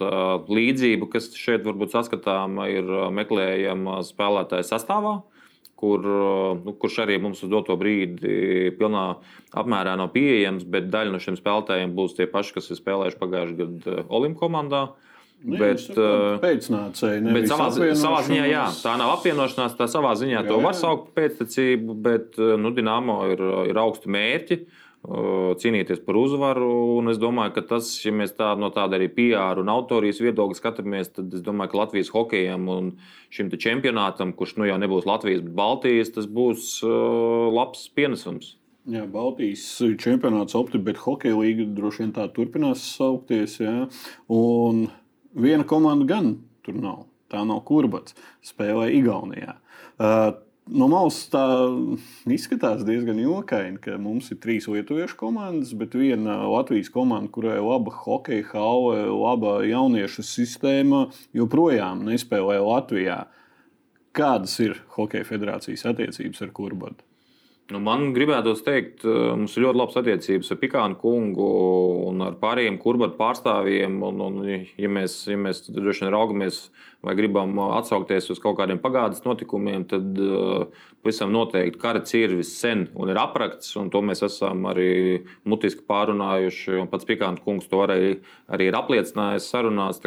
līdzība, 0.58 1.06
kas 1.12 1.28
šeit 1.38 1.68
varbūt 1.68 1.94
saskatāma, 1.94 2.66
ir 2.72 2.88
meklējama 3.14 4.00
spēlētāja 4.08 4.66
sastāvā. 4.66 5.20
Uh, 5.20 5.33
kur, 5.84 6.10
nu, 6.64 6.74
kurš 6.80 7.02
arī 7.04 7.20
mums 7.20 7.44
uz 7.44 7.52
doto 7.52 7.76
brīdi 7.80 8.72
pilnā 8.80 9.06
apmērā 9.60 9.98
nav 10.00 10.14
pieejams, 10.16 10.64
bet 10.64 10.88
daļa 10.94 11.12
no 11.12 11.20
šiem 11.24 11.36
spēlētājiem 11.40 11.96
būs 11.98 12.16
tie 12.20 12.30
paši, 12.32 12.56
kas 12.58 12.72
ir 12.72 12.80
spēlējuši 12.80 13.20
pagājušajā 13.20 13.58
gadā 13.60 14.06
Olimpiskajā 14.08 14.40
komandā. 14.40 14.86
Nu, 15.44 15.58
bet, 15.60 15.82
pēcnācēji, 16.40 17.34
bet 17.36 17.50
savā, 17.52 17.66
savā 18.00 18.22
ziņā, 18.24 18.46
jā, 18.48 18.62
tā 18.80 18.94
nav 18.96 19.18
apvienošanās, 19.18 19.74
tā 19.76 19.90
savā 19.92 20.14
ziņā 20.16 20.38
jā, 20.38 20.44
to 20.48 20.62
var 20.64 20.78
saukt 20.80 21.10
par 21.10 21.26
pēctecību, 21.26 21.98
bet 22.06 22.40
nu, 22.40 22.72
Dienāmo 22.72 23.18
ir, 23.34 23.44
ir 23.68 23.80
augsti 23.82 24.14
mērķi. 24.16 24.60
Uh, 24.62 24.83
cīnīties 25.04 26.00
par 26.06 26.16
uzvaru. 26.16 26.70
Un 27.00 27.12
es 27.12 27.20
domāju, 27.20 27.54
ka 27.58 27.64
tas, 27.74 27.90
ja 28.06 28.14
mēs 28.16 28.36
tā, 28.38 28.54
no 28.60 28.70
tāda 28.74 28.98
arī 28.98 29.10
PR 29.12 29.60
un 29.60 29.72
autorijas 29.74 30.22
viedokļa 30.24 30.60
skatāmies, 30.60 31.12
tad 31.18 31.34
es 31.36 31.44
domāju, 31.44 31.74
ka 31.74 31.82
Latvijas 31.82 32.12
hokejam 32.14 32.70
un 32.72 32.92
šim 33.34 33.52
čempionātam, 33.52 34.34
kurš 34.38 34.58
nu 34.62 34.68
jau 34.70 34.80
nebūs 34.80 35.08
Latvijas, 35.10 35.44
bet 35.44 35.56
Baltijas, 35.58 36.14
tas 36.16 36.28
būs 36.28 36.78
uh, 36.88 37.50
labs 37.52 37.88
pienesums. 37.96 38.56
Jā, 38.92 39.06
Baltijas 39.08 39.64
čempionāts 40.00 40.56
opti, 40.60 40.80
bet 40.80 41.00
hokeja 41.00 41.38
līga 41.40 41.68
droši 41.72 42.04
vien 42.04 42.16
tā 42.16 42.28
turpinās 42.36 42.84
saukties. 42.98 43.60
Jā. 43.64 43.86
Un 44.32 44.88
viena 45.40 45.64
komanda 45.68 46.08
gan 46.08 46.34
tur 46.64 46.80
nav. 46.80 47.06
Tā 47.32 47.46
nav 47.48 47.64
kurbats. 47.68 48.16
Spēlē 48.46 48.90
Igaunijā. 48.94 49.56
Uh, 49.96 50.36
no 50.68 50.88
malas 50.92 51.20
tā 51.32 51.44
izskatās 52.32 52.84
diezgan 52.88 53.20
jokaini, 53.22 53.80
ka 53.84 53.98
mums 54.02 54.32
ir 54.34 54.40
trīs 54.44 54.68
lietuviešu 54.72 55.18
komandas, 55.20 55.74
bet 55.78 55.96
viena 55.98 56.40
Latvijas 56.48 56.92
komanda, 56.94 57.32
kurai 57.34 57.60
laba 57.60 57.94
hokeja 58.04 58.48
hauva, 58.54 59.00
laba 59.12 59.56
jauniešu 59.68 60.26
sistēma, 60.28 61.08
joprojām 61.36 62.06
nespēlē 62.08 62.60
Latvijā. 62.64 63.24
Kādas 64.14 64.60
ir 64.62 64.78
Hokeja 64.94 65.26
federācijas 65.26 65.88
attiecības 65.90 66.44
ar 66.46 66.54
Kurbadu? 66.54 67.13
Nu, 67.72 67.80
man 67.80 68.10
gribētos 68.12 68.60
teikt, 68.66 69.06
eh, 69.08 69.30
mums 69.40 69.54
ir 69.56 69.64
ļoti 69.64 69.80
labas 69.80 69.96
attiecības 70.02 70.52
ar 70.52 70.58
Pikānu 70.60 70.98
kungu 71.00 71.46
un 72.10 72.26
ar 72.26 72.34
pārējiem 72.42 72.76
kurbatu 72.82 73.16
pārstāvjiem. 73.16 74.02
Un, 74.04 74.20
un, 74.26 74.42
ja 74.52 74.90
mēs, 74.92 75.16
ja 75.32 75.38
mēs 75.40 75.64
droši 75.70 76.04
vien 76.04 76.12
raugamies 76.12 76.58
vai 77.04 77.16
gribam 77.16 77.56
atsaukties 77.64 78.28
uz 78.36 78.42
kaut 78.44 78.58
kādiem 78.60 78.82
pagātnes 78.84 79.24
notikumiem, 79.24 79.86
tad 79.88 80.20
uh, 80.24 80.68
pavisam 81.04 81.32
noteikti 81.36 81.80
kara 81.80 82.04
cirvis 82.08 82.52
sen 82.60 82.86
un 82.96 83.12
ir 83.12 83.20
aprakts, 83.20 83.74
un 83.80 83.90
to 83.92 84.00
mēs 84.04 84.24
esam 84.24 84.64
arī 84.72 85.24
mutiski 85.48 85.84
pārunājuši. 85.88 86.84
Pats 86.92 87.08
Pikāns 87.08 87.44
kungs 87.44 87.68
to 87.72 87.80
arī, 87.88 88.18
arī 88.52 88.70
ir 88.72 88.80
apliecinājis 88.80 89.50
sarunās. 89.52 90.04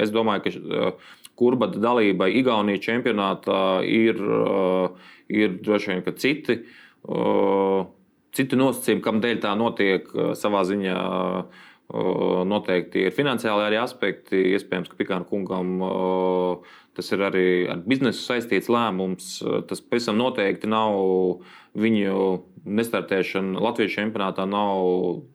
Es 0.00 0.12
domāju, 0.12 0.46
ka 0.46 0.54
uh, 0.60 1.10
kurbata 1.36 1.80
dalībai 1.80 2.30
Igaunijas 2.40 2.84
čempionātā 2.84 3.64
ir. 3.88 4.20
Uh, 4.20 5.12
ir 5.28 5.60
droši 5.64 5.92
vien 5.92 6.16
citi, 6.20 6.58
citi 8.34 8.58
nosacījumi, 8.58 9.04
kam 9.04 9.20
dēļ 9.24 9.38
tā 9.44 9.54
notiek 9.58 10.10
savā 10.38 10.64
ziņā. 10.68 10.98
Noteikti 12.48 13.02
ir 13.04 13.12
finansiāli 13.12 13.66
arī 13.66 13.76
aspekti. 13.76 14.38
Iespējams, 14.56 14.88
ka 14.88 14.96
Pikāna 14.96 15.26
kungam 15.28 15.74
tas 16.96 17.10
ir 17.12 17.20
arī 17.26 17.48
ar 17.70 17.82
biznesu 17.84 18.22
saistīts 18.24 18.70
lēmums. 18.72 19.36
Tas 19.68 19.82
pavisam 19.84 20.16
noteikti 20.16 20.70
nav 20.72 20.96
viņu 21.76 22.40
nestartēšana 22.64 23.60
Latvijas 23.60 23.98
čempionātā, 23.98 24.48
nav 24.48 24.80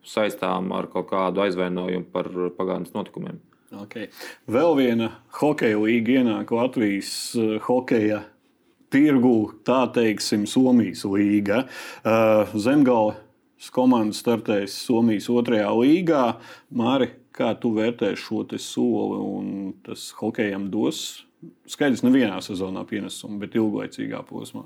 saistām 0.02 0.74
ar 0.74 0.90
kaut 0.90 1.12
kādu 1.14 1.46
aizvainojumu 1.46 2.10
par 2.12 2.32
pagātnes 2.58 2.98
notikumiem. 2.98 3.38
Okay. 3.86 4.10
Vēl 4.50 4.74
viena 4.80 5.12
hokeja 5.38 5.78
līnija 5.78 6.24
ienāk 6.24 6.50
Latvijas 6.50 7.14
hokeja 7.68 8.24
tirgu, 8.94 9.52
tā 9.68 9.84
teiksim, 9.96 10.46
Somijas 10.50 11.06
līga. 11.08 11.64
Uh, 12.04 12.54
Zemgala 12.60 13.18
komanda 13.76 14.16
startēs 14.16 14.76
Somijas 14.86 15.30
otrajā 15.32 15.70
līgā. 15.76 16.26
Māri, 16.72 17.12
kā 17.36 17.54
tu 17.60 17.74
vērtē 17.76 18.14
šo 18.20 18.46
soli 18.58 19.20
un 19.20 19.74
tas 19.86 20.10
hokejam 20.20 20.70
dos? 20.72 21.26
Skaidrs, 21.70 22.04
nevienā 22.04 22.42
sezonā 22.44 22.84
pienesumu, 22.88 23.40
bet 23.40 23.56
ilglaicīgā 23.56 24.24
posmā. 24.28 24.66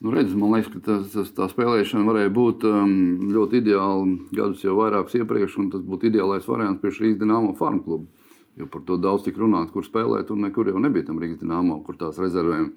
Nu, 0.00 0.14
redz, 0.14 0.32
man 0.32 0.54
liekas, 0.54 0.72
ka 0.72 0.80
tas, 0.80 1.10
tas, 1.12 1.28
tā 1.36 1.46
spēlēšana 1.50 2.06
varēja 2.08 2.30
būt 2.32 2.64
um, 2.64 2.92
ļoti 3.34 3.60
ideāla 3.60 4.06
gadus 4.32 4.62
jau 4.64 4.78
vairākus 4.78 5.18
iepriekš, 5.18 5.58
un 5.60 5.68
tas 5.74 5.82
būtu 5.84 6.08
ideālais 6.08 6.46
variants 6.48 6.80
priekš 6.80 7.02
Rīgas 7.02 7.20
Dienāmo 7.20 7.52
farmu 7.58 7.84
klubu. 7.84 8.30
Jo 8.58 8.66
par 8.72 8.82
to 8.88 8.96
daudz 8.96 9.26
tika 9.26 9.42
runāts, 9.42 9.70
kur 9.74 9.84
spēlēt, 9.84 10.32
un 10.32 10.46
nekur 10.46 10.72
jau 10.72 10.80
nebija 10.80 11.10
tam 11.10 11.20
Rīgas 11.20 11.42
Dienāmo, 11.42 11.82
kur 11.84 12.00
tās 12.00 12.16
rezervēm. 12.20 12.72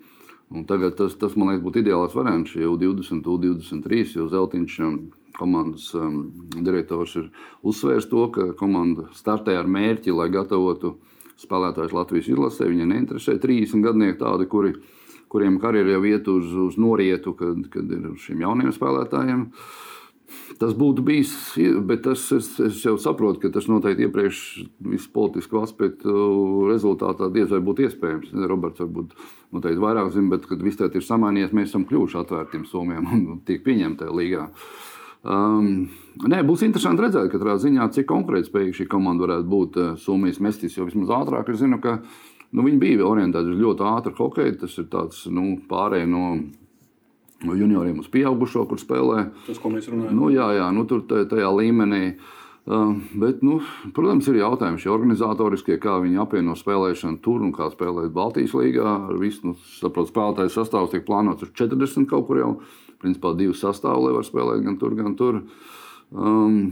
Un 0.53 0.65
tagad 0.69 0.97
tas, 0.99 1.15
tas, 1.17 1.37
man 1.39 1.49
liekas, 1.49 1.63
būtu 1.65 1.81
ideāls 1.81 2.15
variants. 2.17 2.55
Jau 2.57 2.75
20, 2.79 3.23
23, 3.25 4.17
jo 4.17 4.27
Zeltiņš 4.29 4.79
um, 4.85 4.97
komandas 5.37 5.87
um, 5.97 6.19
direktors 6.65 7.15
ir 7.21 7.29
uzsvērs 7.65 8.09
to, 8.11 8.27
ka 8.35 8.51
komanda 8.59 9.07
startē 9.17 9.55
ar 9.57 9.69
mērķi, 9.69 10.13
lai 10.13 10.29
gatavotu 10.33 10.97
spēlētājus 11.41 11.95
Latvijas 11.95 12.29
izlasē. 12.33 12.67
Viņai 12.69 12.89
neinteresē 12.91 13.39
30 13.41 13.87
gadnieki 13.87 14.19
tādi, 14.21 14.49
kuri, 14.51 14.75
kuriem 15.31 15.57
karjeras 15.63 15.97
jau 15.97 16.03
iet 16.11 16.29
uz, 16.29 16.53
uz 16.67 16.77
norietu, 16.77 17.33
kad, 17.39 17.65
kad 17.73 17.97
ir 17.97 18.13
šiem 18.21 18.45
jauniem 18.45 18.75
spēlētājiem. 18.75 19.47
Uh, 19.49 19.89
Tas 20.59 20.73
būtu 20.77 21.03
bijis, 21.05 21.31
bet 21.87 22.03
tas, 22.05 22.25
es, 22.35 22.49
es 22.61 22.81
jau 22.85 22.93
saprotu, 23.01 23.39
ka 23.41 23.51
tas 23.53 23.67
noteikti 23.71 24.05
iepriekš 24.07 24.39
visu 24.91 25.09
politisku 25.15 25.61
aspektu 25.63 26.67
rezultātā 26.69 27.29
diez 27.33 27.49
vai 27.53 27.61
būtu 27.63 27.87
iespējams. 27.87 28.33
Roberts 28.49 28.83
varbūt 28.83 29.15
noteikti 29.55 29.83
vairāk 29.83 30.11
zina, 30.13 30.29
bet 30.35 30.47
kad 30.49 30.63
viss 30.65 30.79
tā 30.79 30.89
ir 30.91 31.05
samainījies, 31.05 31.55
mēs 31.55 31.71
esam 31.71 31.87
kļuvuši 31.89 32.19
atvērtiem 32.21 32.65
Somijam 32.69 33.09
un 33.15 33.43
tiek 33.47 33.63
pieņemti 33.65 34.03
tajā 34.03 34.17
līgā. 34.19 34.47
Um, 35.23 35.87
nē, 36.27 36.41
būs 36.43 36.65
interesanti 36.67 37.05
redzēt, 37.05 37.29
katrā 37.31 37.55
ziņā, 37.63 37.87
cik 37.95 38.09
konkurētspējīga 38.09 38.81
šī 38.81 38.89
komanda 38.91 39.23
varētu 39.23 39.49
būt 39.49 39.79
uh, 39.79 39.93
Somijas 40.01 40.41
mestis. 40.43 40.75
Jo 40.77 40.89
vismaz 40.89 41.13
ātrāk 41.21 41.53
es 41.53 41.61
zinu, 41.61 41.79
ka 41.83 42.01
nu, 42.51 42.65
viņi 42.65 42.81
bija 42.81 43.07
orientēti 43.07 43.55
uz 43.55 43.63
ļoti 43.63 43.87
ātru 43.87 44.17
hokeju. 44.19 44.57
Tas 44.65 44.75
ir 44.83 44.89
tāds 44.91 45.23
nu, 45.31 45.55
pārējais 45.69 46.11
no 46.11 46.25
no 46.35 46.62
junioriem 47.43 47.99
uz 47.99 48.07
pieaugušo, 48.13 48.63
kur 48.69 48.79
spēlē. 48.81 49.27
Tas, 49.47 49.59
ko 49.59 49.73
mēs 49.73 49.89
runājam. 49.91 50.15
Nu, 50.17 50.29
jā, 50.33 50.47
jā 50.57 50.69
nu, 50.75 50.85
tur 50.89 51.03
tajā 51.09 51.51
līmenī. 51.53 52.15
Uh, 52.63 52.95
bet, 53.19 53.41
nu, 53.43 53.57
protams, 53.91 54.29
ir 54.31 54.39
jautājumi 54.39 54.79
šie 54.79 54.91
organizatoriskie, 54.93 55.75
kā 55.83 55.97
viņi 55.99 56.21
apvieno 56.23 56.55
spēlēšanu 56.55 57.19
tur 57.25 57.43
un 57.43 57.51
kā 57.55 57.67
spēlēt 57.73 58.13
Baltijas 58.15 58.55
līgā. 58.55 58.95
Ar 59.11 59.19
visu, 59.19 59.49
nu, 59.49 59.57
saprotu, 59.81 60.13
spēlētāju 60.13 60.53
sastāvs 60.53 60.93
tiek 60.93 61.03
plānots 61.07 61.43
ar 61.43 61.51
40 61.59 62.07
kaut 62.07 62.29
kur 62.29 62.39
jau. 62.39 62.53
Principā 63.03 63.33
divi 63.35 63.57
sastāvā, 63.59 63.99
lai 64.05 64.15
var 64.15 64.23
spēlēt 64.23 64.63
gan 64.63 64.79
tur, 64.79 64.95
gan 64.95 65.17
tur. 65.19 65.41
Um, 66.15 66.71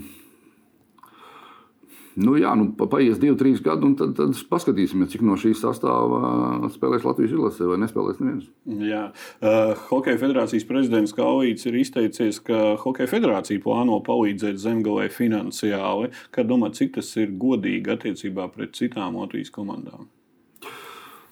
Nu, 2.19 2.33
jā, 2.35 2.51
nu, 2.59 2.67
pa- 2.75 2.89
paies 2.91 3.19
divi, 3.21 3.37
trīs 3.39 3.61
gadi, 3.63 3.85
un 3.87 3.93
tad, 3.95 4.13
tad 4.17 4.35
paskatīsimies, 4.51 5.13
cik 5.13 5.23
no 5.23 5.37
šīs 5.39 5.61
sastāvā 5.63 6.69
spēlēs 6.73 7.05
Latvijas 7.07 7.35
izlasē 7.37 7.69
vai 7.69 7.77
nespēlēs 7.79 8.19
neviens. 8.19 8.49
Jā, 8.83 9.03
uh, 9.39 9.73
Hokeja 9.87 10.19
federācijas 10.19 10.67
prezidents 10.67 11.15
Kalvīts 11.15 11.69
ir 11.69 11.77
izteicies, 11.79 12.41
ka 12.43 12.75
Hokeja 12.83 13.07
federācija 13.11 13.63
plāno 13.63 14.01
palīdzēt 14.03 14.59
zemgalē 14.59 15.07
finansiāli. 15.13 16.11
Kā 16.35 16.43
domāt, 16.47 16.75
cik 16.79 16.97
tas 16.99 17.13
ir 17.21 17.31
godīgi 17.39 17.95
attiecībā 17.95 18.49
pret 18.51 18.75
citām 18.75 19.15
Latvijas 19.21 19.53
komandām? 19.55 20.09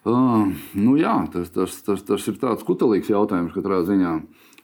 Uh, 0.07 0.47
nu, 0.79 0.95
jā, 0.95 1.17
tas, 1.33 1.51
tas, 1.51 1.75
tas, 1.83 2.05
tas 2.07 2.27
ir 2.31 2.39
tāds 2.39 2.63
kutelīgs 2.63 3.11
jautājums 3.11 3.51
katrā 3.51 3.81
ziņā. 3.83 4.13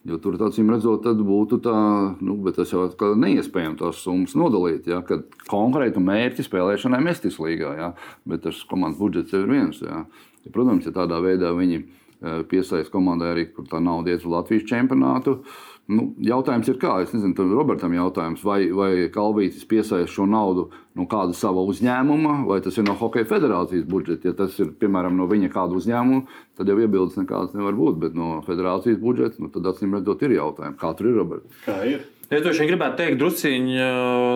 Jo 0.05 0.19
tur 0.21 0.35
acīm 0.45 0.69
redzot, 0.69 1.07
būtu 1.25 1.57
tā, 1.65 1.77
nu, 2.21 2.35
bet 2.45 2.59
tas 2.59 2.69
jau 2.69 2.83
ir 2.85 3.15
neiespējami 3.17 3.79
tās 3.79 4.03
summas 4.05 4.35
nodalīt. 4.37 4.85
Ja, 4.91 4.99
kad 5.05 5.25
konkrētu 5.49 6.03
mērķi 6.03 6.45
spēlēšanai 6.45 7.01
Mestis 7.01 7.39
līgā, 7.41 7.71
ja, 7.79 7.87
bet 8.29 8.43
tas 8.45 8.59
komandas 8.69 9.01
budžets 9.01 9.33
ir 9.33 9.49
viens. 9.49 9.81
Ja. 9.81 10.03
Ja, 10.45 10.51
protams, 10.53 10.85
ja 10.85 10.93
tādā 10.93 11.17
veidā 11.25 11.49
viņi 11.57 11.79
eh, 11.81 12.43
piesaista 12.49 12.93
komandai 12.93 13.31
arī, 13.33 13.47
kur 13.55 13.65
tā 13.69 13.81
nauda 13.81 14.13
iet 14.13 14.21
uz 14.21 14.29
Latvijas 14.29 14.67
čempionātu. 14.69 15.39
Nu, 15.85 16.07
jautājums 16.25 16.65
ir, 16.71 16.79
kā, 16.81 16.95
es 17.03 17.11
nezinu, 17.13 17.35
tam 17.37 17.51
Robertam 17.53 17.93
jautājums, 17.93 18.41
vai, 18.45 18.71
vai 18.73 19.05
Kalvītis 19.13 19.67
piesaista 19.69 20.09
šo 20.09 20.25
naudu 20.25 20.63
no 20.97 21.05
kāda 21.11 21.35
sava 21.37 21.61
uzņēmuma, 21.69 22.39
vai 22.47 22.57
tas 22.65 22.79
ir 22.79 22.87
no 22.87 22.95
Hokeja 22.97 23.27
federācijas 23.29 23.85
budžeta. 23.91 24.31
Ja 24.31 24.37
tas 24.39 24.57
ir, 24.57 24.71
piemēram, 24.81 25.13
no 25.19 25.27
viņa 25.29 25.51
kāda 25.53 25.77
uzņēmuma, 25.77 26.39
tad 26.57 26.71
jau 26.71 26.79
iebildes 26.81 27.19
nekādas 27.19 27.53
nevar 27.53 27.77
būt, 27.77 27.99
bet 28.01 28.17
no 28.17 28.39
federācijas 28.47 28.97
budžeta, 29.03 29.43
nu, 29.43 29.51
tad 29.53 29.69
acīm 29.69 29.93
redzot, 29.93 30.25
ir 30.25 30.33
jautājums, 30.39 30.79
kā 30.81 30.93
tur 30.97 31.11
ir 31.11 31.19
Roberts. 31.21 31.61
Kā 31.67 31.77
ir? 31.91 32.01
Es 32.25 32.41
droši 32.41 32.63
vien 32.63 32.71
gribētu 32.71 32.97
teikt, 32.97 33.19
drusciņ, 33.21 33.65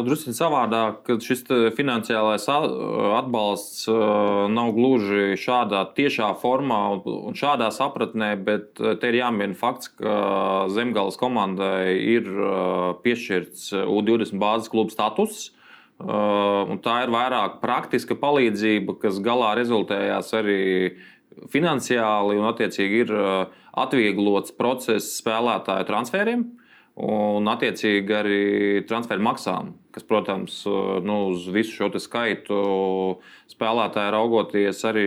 drusciņ 0.05 0.35
savādāk, 0.37 0.99
ka 1.07 1.15
šis 1.25 1.39
finansiālais 1.73 2.43
atbalsts 2.53 3.87
ā, 3.89 3.95
nav 4.53 4.75
gluži 4.75 5.33
šādā 5.41 5.81
tiešā 5.97 6.27
formā 6.37 6.77
un 7.01 7.37
šādā 7.39 7.71
sapratnē, 7.73 8.35
bet 8.45 8.77
te 8.77 9.09
ir 9.09 9.17
jāmin 9.23 9.55
fakts, 9.57 9.89
ka 9.97 10.67
Zemgales 10.69 11.17
komandai 11.17 11.95
ir 11.97 12.29
piešķirts 13.01 13.71
U20 13.81 14.37
bāzes 14.37 14.69
kluba 14.69 14.93
status. 14.93 15.49
Tā 15.97 16.95
ir 17.07 17.15
vairāk 17.17 17.57
praktiska 17.63 18.19
palīdzība, 18.21 18.99
kas 19.01 19.17
galā 19.25 19.55
rezultējās 19.57 20.29
arī 20.37 20.61
finansiāli 21.49 22.37
un, 22.37 22.45
attiecīgi, 22.53 23.03
ir 23.07 23.17
atvieglots 23.73 24.53
process 24.61 25.17
spēlētāju 25.23 25.89
transferiem. 25.89 26.49
Un, 26.99 27.47
attiecīgi, 27.47 28.11
arī 28.11 28.39
transferu 28.83 29.23
maksām, 29.23 29.71
kas, 29.95 30.03
protams, 30.03 30.57
nu, 30.67 31.19
uz 31.31 31.45
visu 31.55 31.71
šo 31.77 31.87
skaitu 31.95 32.57
spēlētāju 33.49 34.11
raugoties, 34.11 34.81
arī 34.83 35.05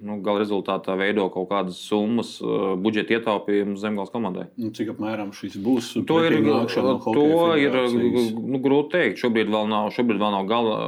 nu, 0.00 0.16
gala 0.24 0.40
rezultātā 0.40 0.96
veido 0.96 1.28
kaut 1.34 1.50
kādas 1.52 1.82
summas, 1.84 2.38
uh, 2.40 2.72
budžeta 2.80 3.18
ietaupījumus 3.18 3.84
zemgājas 3.84 4.12
komandai. 4.14 4.46
Nu, 4.56 4.72
cik 4.74 4.94
apmēram 4.94 5.34
šis 5.36 5.58
būs? 5.60 5.92
To 6.08 6.18
ir, 6.24 6.38
no 6.40 6.64
to 7.04 7.28
ir 7.60 7.76
nu, 7.92 8.62
grūti 8.64 8.94
pateikt. 8.94 9.20
Šobrīd 9.22 9.50
vēl 9.50 9.68
nav, 9.70 9.90
šobrīd 9.94 10.20
vēl 10.20 10.34
nav 10.34 10.48
gala, 10.48 10.78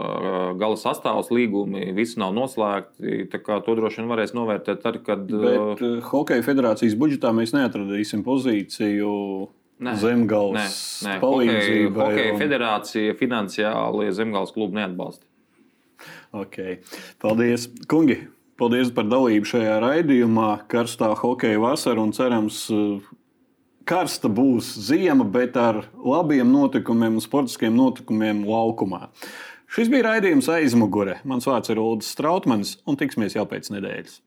gala 0.61 0.79
sastāvs, 0.79 1.31
līgumi, 1.35 1.91
visi 1.97 2.21
nav 2.23 2.35
noslēgti. 2.37 3.27
To 3.31 3.77
droši 3.79 4.03
vien 4.03 4.11
varēs 4.11 4.35
novērtēt 4.37 4.83
tad, 4.85 5.01
kad. 5.07 5.27
Bet 5.27 5.83
uh, 5.83 6.01
Hokeja 6.07 6.45
federācijas 6.47 6.97
budžetā 6.99 7.33
mēs 7.37 7.55
neatradīsim 7.57 8.25
pozīciju 8.27 9.13
zemgājas 9.81 10.79
nē. 11.05 11.19
Hokeja, 11.21 12.33
un- 12.33 12.41
federācija 12.41 13.17
finansiāli 13.19 14.09
zemgājas 14.17 14.53
klubu 14.55 14.79
neatbalsta. 14.79 15.25
Okay. 16.33 16.79
Paldies, 17.23 17.69
kungi! 17.89 18.27
Paldies 18.57 18.89
par 18.91 19.05
dalību 19.05 19.45
šajā 19.45 19.77
raidījumā. 19.85 20.67
Karstā 20.69 21.11
hokeja 21.17 21.61
vasara 21.61 22.01
un 22.01 22.13
cerams, 22.17 22.71
uh, 22.73 23.01
karsta 23.85 24.29
būs 24.33 24.71
ziema, 24.89 25.25
bet 25.29 25.57
ar 25.61 25.85
labiem 25.95 26.49
notikumiem 26.53 27.19
un 27.19 27.21
sportiskiem 27.21 27.77
notikumiem 27.77 28.45
laukumā. 28.49 29.11
Šis 29.69 29.91
bija 29.93 30.07
raidījums 30.09 30.49
aizmugure. 30.49 31.19
Mans 31.25 31.45
vārds 31.45 31.69
ir 31.71 31.81
Ulrichs 31.83 32.15
Strautmans, 32.15 32.79
un 32.87 32.97
tiksimies 32.97 33.37
jau 33.37 33.45
pēc 33.45 33.69
nedēļas. 33.75 34.21